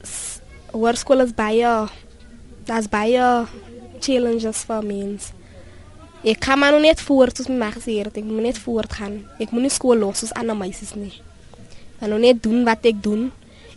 hoërskool 0.72 1.20
is 1.26 1.35
baie 1.37 1.72
daar's 2.66 2.88
baie 2.88 3.46
challenges 4.00 4.64
vir 4.68 4.83
mens. 4.87 5.33
Ek 6.24 6.40
kan 6.40 6.59
maar 6.61 6.72
nog 6.72 6.83
net 6.85 7.00
voort 7.00 7.37
soos 7.37 7.48
my 7.48 7.57
ma 7.57 7.70
het, 7.72 8.16
ek 8.16 8.24
moet 8.24 8.42
net 8.42 8.59
voortgaan. 8.59 9.20
Ek 9.40 9.50
moet 9.53 9.62
nie 9.62 9.72
skool 9.72 9.98
los 9.98 10.18
soos 10.20 10.33
ander 10.37 10.57
meisies 10.57 10.94
nie. 10.94 11.12
Ek 12.00 12.09
moet 12.09 12.20
net 12.20 12.42
doen 12.42 12.64
wat 12.64 12.85
ek 12.85 13.03
doen 13.03 13.31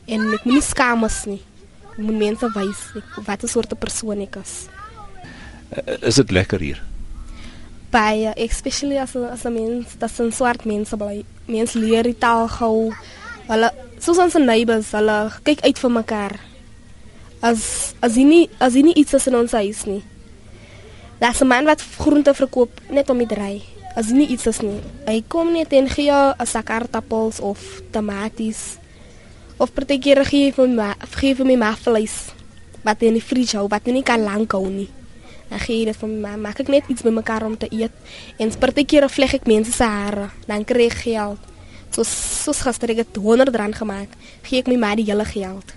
en 0.08 0.26
ek 0.34 0.44
moet 0.46 0.56
nie 0.58 0.62
skaam 0.62 1.04
is. 1.08 1.22
Ek 1.28 1.98
moet 2.02 2.18
mense 2.20 2.50
wys 2.56 2.82
ek- 2.96 3.26
wat 3.28 3.44
'n 3.44 3.48
soort 3.48 3.80
persoon 3.80 4.22
ek 4.22 4.36
is. 4.42 4.68
Uh, 5.76 6.08
Is 6.08 6.16
dit 6.16 6.32
lekker 6.32 6.60
hier? 6.60 6.82
Baie, 7.94 8.34
especially 8.42 8.98
as 8.98 9.16
as 9.16 9.46
'n 9.46 9.54
mens, 9.54 9.94
dat 9.98 10.10
se 10.10 10.32
swart 10.32 10.66
mense 10.66 10.98
bly. 10.98 11.24
Mense 11.46 11.78
leer 11.80 12.04
die 12.04 12.18
taal 12.18 12.48
gou. 12.48 12.92
Hulle 13.48 13.70
soos 14.00 14.18
ons 14.18 14.34
neighbors, 14.34 14.92
hulle 14.92 15.32
kyk 15.44 15.62
uit 15.62 15.80
vir 15.80 15.92
mekaar. 15.92 16.40
As 17.42 17.94
as 18.02 18.16
jy 18.16 18.24
nie 18.24 18.50
as 18.60 18.74
jy 18.74 18.82
nie 18.82 18.96
iets 18.96 19.14
is 19.14 19.28
in 19.28 19.36
ons 19.36 19.52
huis 19.52 19.86
nie. 19.86 20.04
Daar's 21.20 21.42
'n 21.42 21.48
man 21.48 21.66
wat 21.66 21.82
groente 21.82 22.34
verkoop 22.34 22.72
net 22.90 23.10
om 23.10 23.28
te 23.28 23.36
ry. 23.36 23.62
As 23.96 24.08
jy 24.08 24.16
nie 24.16 24.28
iets 24.28 24.48
is 24.48 24.62
nie. 24.62 24.82
Hy 25.06 25.24
kom 25.28 25.54
net 25.54 25.74
en 25.74 25.88
gee 25.88 26.06
jou 26.06 26.34
'n 26.40 26.46
sak 26.46 26.70
aardappels 26.70 27.40
of 27.40 27.82
tomaties. 27.92 28.78
Of 29.58 29.74
partykeer 29.74 30.26
gee 30.26 30.52
vir 30.52 30.68
my 30.68 30.96
gee 31.20 31.36
vir 31.36 31.46
my 31.46 31.56
maar 31.56 31.78
vleis 31.78 32.34
wat 32.84 33.02
in 33.02 33.14
die 33.14 33.24
fridge 33.24 33.58
hou, 33.58 33.68
wat 33.72 33.86
hy 33.88 33.92
nie 33.92 34.04
kan 34.04 34.24
lank 34.24 34.52
hou 34.52 34.68
nie. 34.70 34.90
Dan 35.50 35.60
gee 35.60 35.80
jy 35.80 35.86
dit 35.86 36.00
vir 36.00 36.10
my, 36.10 36.36
maak 36.38 36.60
ek 36.60 36.70
net 36.72 36.90
iets 36.90 37.06
bymekaar 37.06 37.46
om 37.46 37.58
te 37.58 37.68
eet. 37.72 37.92
En 38.42 38.52
partykeer 38.60 39.10
vleg 39.10 39.34
ek 39.34 39.48
mense 39.48 39.72
se 39.72 39.84
hare, 39.84 40.30
dan 40.48 40.66
kry 40.66 40.88
ek 40.90 41.00
geld. 41.04 41.40
So 41.94 42.04
soos 42.04 42.64
gister 42.66 42.90
ek 42.90 43.04
het 43.04 43.18
100 43.22 43.54
rand 43.56 43.78
gemaak, 43.78 44.14
gee 44.44 44.64
ek 44.64 44.68
my 44.72 44.78
ma 44.82 44.96
die 44.98 45.06
hele 45.06 45.26
geld. 45.30 45.76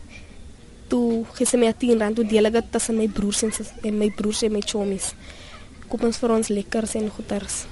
Toe 0.88 1.26
gee 1.36 1.46
sy 1.46 1.60
my 1.60 1.72
10 1.72 2.00
rand, 2.00 2.16
toe 2.16 2.24
deel 2.24 2.48
ek 2.48 2.60
dit 2.60 2.70
tussen 2.72 2.96
my 2.96 3.08
broers 3.08 3.42
en 3.44 3.52
sus 3.52 3.72
en 3.82 3.98
my 3.98 4.08
broers 4.16 4.44
en 4.46 4.54
my 4.54 4.62
chommies. 4.64 5.12
Koop 5.90 6.06
ons 6.08 6.18
vir 6.22 6.32
ons 6.38 6.48
lekkers 6.48 6.96
en 6.96 7.10
goeders. 7.10 7.64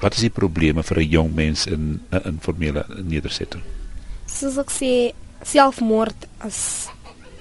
Wat 0.00 0.16
is 0.16 0.24
die 0.24 0.32
probleme 0.32 0.82
vir 0.82 0.98
'n 0.98 1.10
jong 1.10 1.34
mens 1.34 1.66
in 1.66 2.00
'n 2.10 2.22
informele 2.24 2.86
nedersetting? 3.04 3.62
Soos 4.26 4.56
ek 4.56 4.70
sê, 4.70 5.12
selfmoord 5.42 6.26
is 6.46 6.88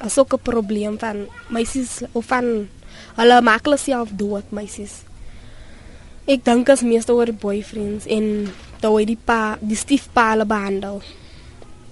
is 0.06 0.18
ook 0.18 0.34
'n 0.34 0.44
probleem 0.44 1.00
van 1.00 1.28
meisies 1.50 2.02
of 2.12 2.26
van 2.26 2.68
hulle 3.18 3.42
maak 3.46 3.68
hulle 3.68 3.80
self 3.82 4.12
dood, 4.16 4.48
meisies. 4.56 5.04
Ek 6.30 6.44
dink 6.46 6.70
as 6.70 6.86
meeste 6.86 7.14
oor 7.16 7.32
boyfriends 7.34 8.06
en 8.06 8.50
hoe 8.84 9.06
die 9.06 9.18
pa, 9.18 9.58
die 9.62 9.78
stiefpa 9.78 10.32
hulle 10.34 10.46
behandel. 10.48 11.02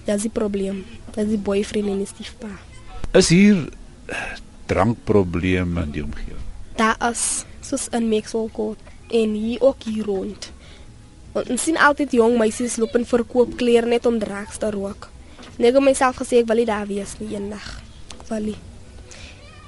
Dis 0.08 0.28
die 0.28 0.34
probleem. 0.34 0.84
Dis 1.16 1.32
die 1.32 1.42
boyfriend 1.42 1.90
en 1.92 2.04
die 2.04 2.10
stiefpa. 2.10 2.52
Is 3.18 3.32
hier 3.34 3.66
drankprobleme 4.70 5.88
in 5.88 5.96
die 5.96 6.04
omgewing? 6.06 6.44
Daar 6.78 7.00
is 7.10 7.46
soos 7.66 7.88
in 7.98 8.08
Maxwell 8.12 8.50
Court 8.54 8.80
en 9.10 9.34
hier 9.34 9.62
ook 9.62 9.84
hier 9.84 10.06
rond. 10.06 10.52
Ons 11.34 11.68
sien 11.68 11.78
altyd 11.78 12.14
jong 12.18 12.38
meisies 12.40 12.78
loop 12.82 12.96
en 12.98 13.06
verkoop 13.06 13.58
klere 13.58 13.90
net 13.90 14.06
om 14.06 14.20
drugs 14.22 14.62
te 14.62 14.70
rook. 14.74 15.10
En 15.58 15.66
ek 15.66 15.78
het 15.78 15.86
myself 15.86 16.22
gesê 16.22 16.44
ek 16.44 16.50
wil 16.50 16.62
nie 16.62 16.70
daar 16.70 16.88
wees 16.90 17.18
nie 17.20 17.34
eendag. 17.34 17.66
Ek 18.20 18.28
wil 18.30 18.52
nie. 18.52 18.60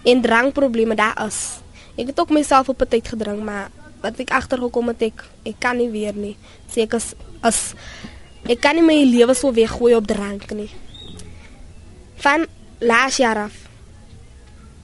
En 0.09 0.21
drankprobleme 0.21 0.95
daar 0.97 1.17
is. 1.27 1.59
Ek 1.99 2.11
het 2.11 2.19
ook 2.19 2.33
myself 2.33 2.69
op 2.69 2.81
'n 2.81 2.87
tyd 2.87 3.07
gedrink, 3.07 3.43
maar 3.43 3.69
wat 4.01 4.19
ek 4.19 4.31
agtergekom 4.31 4.87
het 4.87 5.01
ek 5.01 5.23
ek 5.43 5.55
kan 5.59 5.77
nie 5.77 5.89
weer 5.89 6.13
nie. 6.13 6.37
Sê 6.71 6.81
ek 6.87 6.93
as 6.93 7.13
as 7.41 7.73
ek 8.43 8.59
kan 8.61 8.75
nie 8.75 8.83
my 8.83 9.03
lewe 9.03 9.33
so 9.33 9.53
weggooi 9.53 9.95
op 9.95 10.07
drank 10.07 10.51
nie. 10.51 10.69
Van 12.15 12.47
laas 12.79 13.17
jaar 13.17 13.37
af 13.37 13.53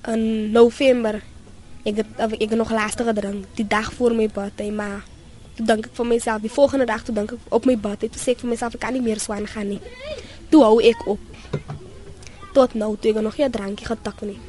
in 0.08 0.52
November 0.52 1.22
ek 1.86 2.00
het 2.02 2.08
of 2.18 2.32
ek 2.32 2.50
het 2.50 2.58
nog 2.58 2.72
laaste 2.72 3.04
gedrink 3.04 3.46
die 3.54 3.68
dag 3.68 3.94
voor 3.94 4.16
my 4.16 4.28
birthday 4.28 4.72
maar 4.72 5.04
toe 5.56 5.66
dink 5.66 5.86
ek 5.86 5.96
vir 5.98 6.08
myself 6.10 6.42
die 6.42 6.52
volgende 6.52 6.86
dag 6.90 7.04
toe 7.06 7.16
dink 7.16 7.36
ek 7.36 7.54
op 7.54 7.66
my 7.70 7.78
birthday 7.78 8.10
toe 8.10 8.22
sê 8.22 8.34
ek 8.34 8.42
vir 8.44 8.52
myself 8.54 8.78
ek 8.78 8.84
kan 8.86 8.94
nie 8.98 9.04
meer 9.06 9.22
so 9.22 9.34
aangaan 9.34 9.76
nie 9.76 9.80
toe 10.50 10.64
hou 10.66 10.80
ek 10.82 11.06
op 11.08 11.22
tot 12.58 12.74
nou 12.74 12.96
toe 12.98 13.14
ek 13.14 13.22
nog 13.22 13.38
nie 13.38 13.46
'n 13.46 13.56
drankie 13.58 13.86
getak 13.86 14.22
nie 14.22 14.40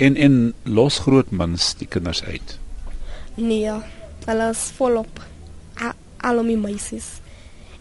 En 0.00 0.16
en 0.16 0.36
los 0.64 0.98
groot 1.04 1.30
mans 1.30 1.74
die 1.78 1.88
kinders 1.88 2.24
uit. 2.24 2.58
nee 3.40 3.72
hulle 4.26 4.48
is 4.52 4.70
volop 4.76 5.20
al 6.20 6.42
die 6.44 6.56
meisies 6.60 7.06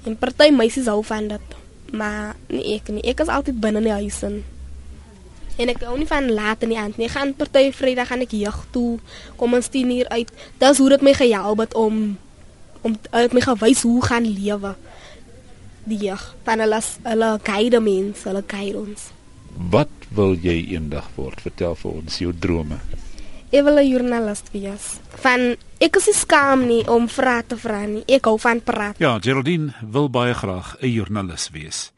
en 0.08 0.16
party 0.20 0.50
meisies 0.56 0.88
hou 0.88 1.02
van 1.04 1.28
dit 1.34 1.58
maar 1.92 2.38
nie 2.48 2.78
ek 2.78 2.92
nie 2.94 3.04
ek 3.12 3.26
is 3.26 3.32
altyd 3.34 3.60
binne 3.60 3.82
in 3.84 3.90
die 3.90 3.98
huis 4.06 4.22
in 4.24 4.40
En 5.60 5.68
ek 5.68 5.82
hou 5.84 5.98
nie 6.00 6.08
van 6.08 6.30
laat 6.32 6.62
in 6.64 6.72
die 6.72 6.78
aand 6.80 6.96
nie. 6.96 7.10
Gaan 7.12 7.34
party 7.36 7.66
Vrydag 7.76 8.08
gaan 8.08 8.22
ek 8.24 8.32
jag 8.32 8.62
toe. 8.72 8.96
Kom 9.36 9.58
ons 9.58 9.68
10 9.68 9.90
uur 9.92 10.08
uit. 10.08 10.30
Dis 10.62 10.80
hoe 10.80 10.88
dit 10.94 11.04
my 11.04 11.12
gehelp 11.18 11.60
het 11.60 11.76
om 11.76 11.98
om 12.80 12.96
het 13.12 13.36
my 13.36 13.44
gewys 13.44 13.82
hoe 13.84 14.00
gaan 14.06 14.24
lewe. 14.24 14.72
Die 15.84 16.00
jag. 16.06 16.24
Van 16.48 16.64
hulle 16.64 16.80
hulle 17.04 17.30
guide 17.44 17.84
mense, 17.84 18.24
hulle 18.30 18.44
guide 18.48 18.80
ons. 18.80 19.10
Wat 19.56 19.90
wil 20.10 20.36
jy 20.36 20.74
eendag 20.76 21.10
word? 21.16 21.42
Vertel 21.42 21.76
vir 21.76 21.92
ons 21.92 22.20
jou 22.20 22.34
drome. 22.34 22.80
Ek 23.50 23.64
wil 23.66 23.80
'n 23.80 23.88
joernalis 23.90 24.44
wees. 24.52 25.00
Van 25.24 25.56
ek 25.80 25.96
is 25.96 26.20
skaam 26.20 26.68
nie 26.68 26.88
om 26.88 27.08
vrae 27.10 27.44
te 27.48 27.58
vra 27.58 27.86
nie. 27.86 28.04
Ek 28.08 28.26
hou 28.26 28.38
van 28.38 28.62
praat. 28.62 28.98
Ja, 29.00 29.20
Geraldine 29.20 29.74
wil 29.82 30.10
baie 30.10 30.34
graag 30.34 30.76
'n 30.82 30.88
joernalis 30.88 31.50
wees. 31.50 31.92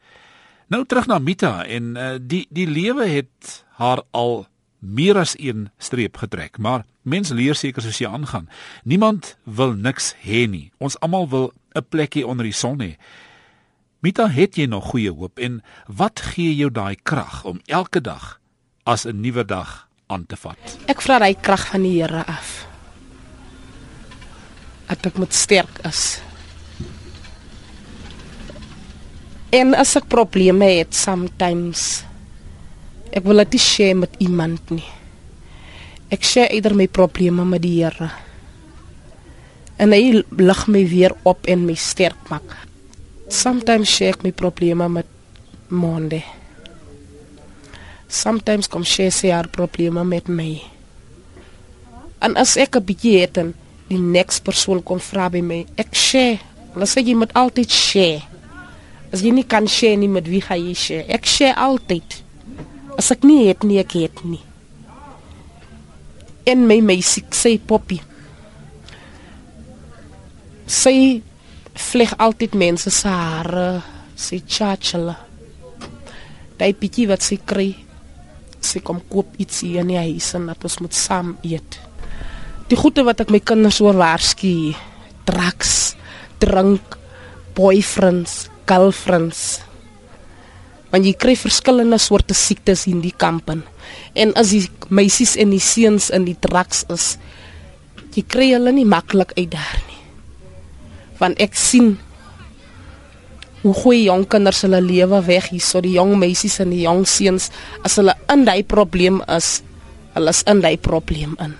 Nou 0.68 0.84
terug 0.84 1.06
na 1.06 1.18
Mita 1.18 1.64
en 1.64 1.96
uh, 1.96 2.16
die 2.20 2.46
die 2.50 2.66
lewe 2.66 3.06
het 3.06 3.64
haar 3.76 4.02
al 4.10 4.46
meer 4.78 5.18
as 5.18 5.34
een 5.38 5.70
streep 5.78 6.16
getrek, 6.16 6.58
maar 6.58 6.84
mens 7.02 7.30
leer 7.30 7.54
seker 7.54 7.82
soos 7.82 7.98
jy 7.98 8.08
aangaan. 8.08 8.48
Niemand 8.84 9.36
wil 9.44 9.72
niks 9.72 10.14
hê 10.24 10.48
nie. 10.48 10.72
Ons 10.78 10.98
almal 11.00 11.28
wil 11.28 11.52
'n 11.74 11.84
plekkie 11.88 12.26
onder 12.26 12.44
die 12.44 12.56
son 12.56 12.80
hê. 12.80 12.96
Mita, 14.02 14.24
het 14.34 14.56
jy 14.58 14.64
nog 14.66 14.88
goeie 14.90 15.12
hoop 15.14 15.38
en 15.38 15.60
wat 15.86 16.18
gee 16.32 16.50
jou 16.58 16.72
daai 16.74 16.96
krag 17.06 17.44
om 17.46 17.60
elke 17.70 18.00
dag 18.02 18.40
as 18.82 19.06
'n 19.06 19.20
nuwe 19.22 19.44
dag 19.46 19.86
aan 20.10 20.26
te 20.26 20.36
vat? 20.36 20.58
Ek 20.90 20.98
vra 21.00 21.18
daai 21.22 21.38
krag 21.38 21.70
van 21.70 21.82
die 21.82 22.02
Here 22.02 22.24
af. 22.26 22.66
Dat 24.88 25.06
ek 25.06 25.18
moet 25.18 25.34
sterk 25.34 25.78
is. 25.86 26.20
En 29.50 29.74
as 29.74 29.96
ek 29.96 30.08
probleme 30.08 30.64
het 30.64 30.94
sometimes 30.94 32.04
ek 33.12 33.22
wil 33.22 33.36
dit 33.36 33.60
share 33.60 33.94
met 33.94 34.14
iemand 34.18 34.70
nie. 34.70 34.90
Ek 36.10 36.24
share 36.24 36.48
eerder 36.48 36.74
my 36.74 36.88
probleme 36.88 37.44
met 37.44 37.62
die 37.62 37.84
Here. 37.84 38.10
En 39.76 39.92
hy 39.92 40.24
lig 40.36 40.66
my 40.66 40.88
weer 40.88 41.14
op 41.22 41.46
en 41.46 41.66
my 41.66 41.74
sterk 41.74 42.28
maak. 42.28 42.71
Sometimes 43.28 43.88
share 43.88 44.18
my 44.22 44.32
probleme 44.32 44.88
met 44.88 45.06
Monde. 45.68 46.22
Sometimes 48.08 48.68
kom 48.68 48.84
sy 48.84 49.08
sy 49.10 49.30
haar 49.32 49.48
probleme 49.48 50.04
met 50.04 50.28
my. 50.28 50.60
En 52.20 52.36
as 52.36 52.56
ek 52.56 52.76
'n 52.76 52.84
bietjie 52.84 53.20
het 53.20 53.38
en 53.38 53.54
die 53.88 53.98
next 53.98 54.44
persoon 54.44 54.82
kom 54.82 55.00
vra 55.00 55.28
by 55.30 55.40
my, 55.40 55.66
ek 55.76 55.94
share. 55.94 56.38
Hulle 56.74 56.86
sê 56.86 57.00
jy 57.04 57.14
moet 57.14 57.32
altyd 57.32 57.70
share. 57.70 58.22
As 59.12 59.22
jy 59.22 59.30
nie 59.30 59.44
kan 59.44 59.66
share 59.66 59.96
nie 59.96 60.08
met 60.08 60.28
wie 60.28 60.40
gaan 60.40 60.60
jy 60.60 60.74
share? 60.74 61.04
Ek 61.08 61.26
share 61.26 61.56
altyd. 61.56 62.22
As 62.98 63.10
ek 63.10 63.24
nie 63.24 63.48
het 63.48 63.62
nie, 63.64 63.78
ek 63.78 63.92
het 63.92 64.24
nie. 64.24 64.40
En 66.44 66.66
my 66.66 66.80
meisie 66.80 67.24
sê 67.30 67.58
Poppy. 67.58 68.00
Sy 70.66 71.22
vleg 71.78 72.12
altyd 72.18 72.54
mense 72.58 72.90
se 72.92 73.08
hare, 73.08 73.82
sy 74.16 74.42
chachela. 74.46 75.16
Daai 76.58 76.72
bietjie 76.78 77.08
wat 77.10 77.24
sy 77.24 77.38
kry, 77.44 77.70
sy 78.62 78.82
kom 78.84 79.00
koop 79.10 79.34
iets 79.42 79.62
hier 79.64 79.82
in 79.82 79.90
die 79.90 80.00
huis 80.00 80.30
en 80.38 80.46
dat 80.52 80.62
ons 80.64 80.78
moet 80.84 80.96
saam 80.96 81.34
eet. 81.42 81.78
Die 82.70 82.78
goeie 82.78 83.04
wat 83.04 83.24
ek 83.24 83.32
my 83.32 83.40
kinders 83.44 83.80
oor 83.84 83.96
waarsku, 83.98 84.72
drugs, 85.28 85.94
drink, 86.40 86.96
boyfriends, 87.56 88.46
girlfriends. 88.68 89.60
Want 90.92 91.08
jy 91.08 91.14
kry 91.16 91.34
verskillende 91.40 91.98
soorte 92.00 92.36
siektes 92.36 92.86
in 92.88 93.00
die 93.04 93.14
kamp 93.16 93.48
in. 93.52 93.62
En 94.14 94.34
as 94.40 94.52
die 94.52 94.66
meisies 94.92 95.34
en 95.40 95.52
die 95.54 95.62
seuns 95.62 96.10
in 96.12 96.28
die 96.28 96.36
drugs 96.36 96.84
is, 96.92 97.16
jy 98.12 98.24
kry 98.28 98.52
hulle 98.52 98.74
nie 98.76 98.88
maklik 98.88 99.32
uit 99.38 99.50
daar 99.52 99.80
nie. 99.86 99.91
Want 101.22 101.38
ek 101.42 101.54
sien 101.58 101.94
hoe 103.62 103.74
goeie 103.78 104.08
jong 104.08 104.24
kinders 104.26 104.64
hulle 104.66 104.80
lewe 104.82 105.20
weg 105.28 105.52
hier, 105.52 105.62
so 105.62 105.80
die 105.84 105.94
jong 105.94 106.16
meisies 106.18 106.58
en 106.64 106.72
die 106.74 106.82
jong 106.82 107.04
seuns 107.06 107.52
as 107.86 107.94
hulle 108.00 108.16
in 108.32 108.42
daai 108.48 108.64
probleem 108.66 109.20
is, 109.30 109.60
hulle 110.16 110.34
is 110.34 110.42
in 110.50 110.64
daai 110.64 110.74
probleem 110.82 111.36
in. 111.44 111.54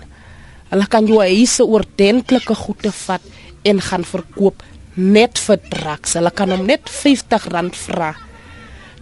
Hulle 0.73 0.87
kan 0.91 1.07
jou 1.07 1.21
huise 1.21 1.63
oordentlike 1.63 2.57
goede 2.59 2.91
vat 3.05 3.23
en 3.63 3.79
gaan 3.79 4.03
verkoop 4.03 4.65
net 4.99 5.39
vir 5.45 5.61
drugs. 5.71 6.17
Hulle 6.17 6.31
kan 6.35 6.51
hom 6.51 6.65
net 6.67 6.89
R50 6.89 7.77
vra. 7.85 8.11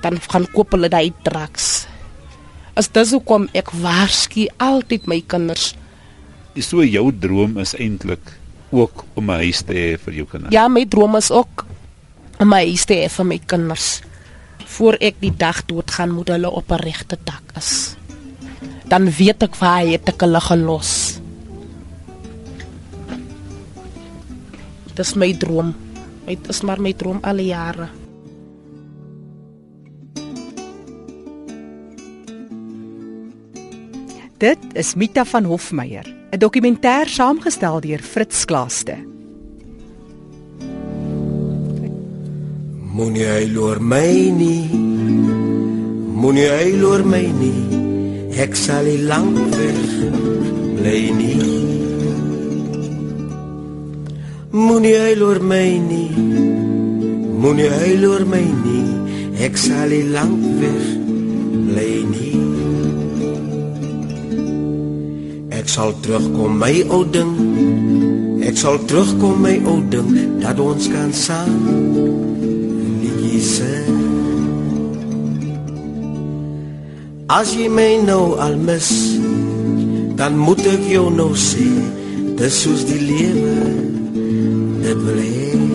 Dan 0.04 0.20
gaan 0.22 0.48
koop 0.54 0.76
hulle 0.76 0.90
daai 0.92 1.10
drugs. 1.26 1.88
As 2.78 2.90
dis 2.94 3.14
hoekom 3.16 3.50
ek 3.58 3.74
waarsku 3.82 4.48
altyd 4.62 5.08
my 5.10 5.22
kinders. 5.26 5.72
Dis 6.56 6.70
so 6.72 6.84
jou 6.84 7.10
droom 7.12 7.58
is 7.64 7.74
eintlik 7.80 8.36
ook 8.72 9.04
om 9.14 9.30
'n 9.30 9.44
huis 9.44 9.62
te 9.62 9.74
hê 9.74 10.00
vir 10.00 10.14
jou 10.14 10.26
kinders. 10.26 10.54
Ja, 10.54 10.68
my 10.68 10.86
droom 10.86 11.16
is 11.16 11.32
ook 11.32 11.66
om 12.40 12.54
'n 12.54 12.66
huis 12.66 12.86
te 12.86 12.94
hê 12.94 13.10
vir 13.10 13.26
my 13.26 13.40
kinders. 13.46 14.02
Voor 14.66 14.94
ek 15.00 15.16
die 15.20 15.36
dag 15.38 15.66
doodgaan 15.66 16.12
moet 16.12 16.28
hulle 16.28 16.50
op 16.50 16.72
'n 16.72 16.84
regte 16.84 17.18
dak 17.24 17.44
is. 17.58 17.96
Dan 18.88 19.10
weet 19.10 19.44
ek 19.44 19.56
waar 19.56 19.82
hy 19.82 19.92
het 19.92 20.10
ek 20.10 20.22
hulle 20.22 20.42
gelos. 20.42 21.20
Dis 24.94 25.14
my 25.16 25.34
droom. 25.34 25.76
Dit 26.26 26.50
is 26.50 26.62
maar 26.62 26.82
my 26.82 26.94
droom 26.94 27.20
al 27.22 27.40
jare. 27.40 27.90
Dit 34.42 34.58
is 34.74 34.96
Mita 34.96 35.22
van 35.26 35.46
Hofmeyer, 35.46 36.08
'n 36.32 36.40
dokumentêr 36.40 37.08
saamgestel 37.10 37.82
deur 37.84 38.02
Fritz 38.12 38.46
Klaaste. 38.46 38.96
Moenie 42.96 43.28
hy 43.28 43.46
loor 43.56 43.80
my 43.80 44.32
nie. 44.42 44.64
Moenie 46.22 46.48
hy 46.48 46.70
loor 46.80 47.04
my 47.04 47.26
nie. 47.42 47.64
Ek 48.40 48.56
sal 48.56 48.88
nie 48.88 49.04
lank 49.12 49.36
weg 49.60 49.82
bly 50.80 51.02
nie. 51.20 51.36
Moenie 54.52 54.98
hy 55.04 55.14
loor 55.20 55.44
my 55.52 55.68
nie. 55.92 56.12
Moenie 57.42 57.70
hy 57.76 57.94
loor 58.00 58.24
my 58.24 58.46
nie. 58.64 58.88
Ek 59.44 59.60
sal 59.60 59.90
nie 59.92 60.08
lank 60.16 60.48
weg 60.64 61.01
sal 65.72 65.94
terugkom 66.04 66.58
my 66.60 66.82
ou 66.92 67.06
ding. 67.08 67.32
Ek 68.44 68.58
sal 68.60 68.80
terugkom 68.90 69.40
my 69.40 69.54
ou 69.64 69.80
ding 69.94 70.10
dat 70.42 70.60
ons 70.60 70.90
kan 70.92 71.14
saam 71.16 71.62
liedjies 73.00 73.52
sing. 73.56 74.00
As 77.32 77.56
jy 77.56 77.70
my 77.72 78.04
nou 78.04 78.36
al 78.44 78.60
mis, 78.60 78.92
dan 80.20 80.36
moet 80.36 80.66
ek 80.74 80.90
jou 80.92 81.08
nou 81.16 81.32
sê, 81.40 81.70
dis 82.36 82.64
soos 82.66 82.84
die 82.92 83.00
lewe 83.08 83.56
dit 84.84 85.06
wil 85.08 85.22
hê. 85.24 85.71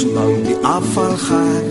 Maak 0.00 0.08
so 0.08 0.16
lang 0.16 0.44
die 0.48 0.56
afval 0.64 1.16
gaan, 1.16 1.66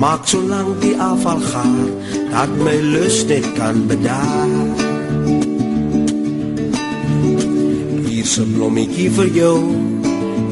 maak 0.00 0.22
so 0.24 0.38
lang 0.40 0.68
die 0.80 0.94
afval 0.96 1.40
gaan, 1.52 1.90
dat 2.32 2.48
my 2.64 2.80
lus 2.80 3.26
net 3.28 3.44
kan 3.60 3.84
bedaar. 3.84 4.48
Hier's 8.08 8.40
'n 8.40 8.56
blommetjie 8.56 9.10
vir 9.12 9.28
jou, 9.40 9.60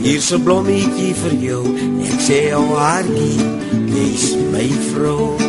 hier's 0.04 0.28
'n 0.32 0.44
blommetjie 0.44 1.14
vir 1.22 1.34
jou. 1.40 1.64
Ek 2.04 2.20
sê 2.20 2.38
jou 2.52 2.66
hartjie, 2.76 3.40
jy's 3.96 4.36
my 4.52 4.68
vrou. 4.92 5.45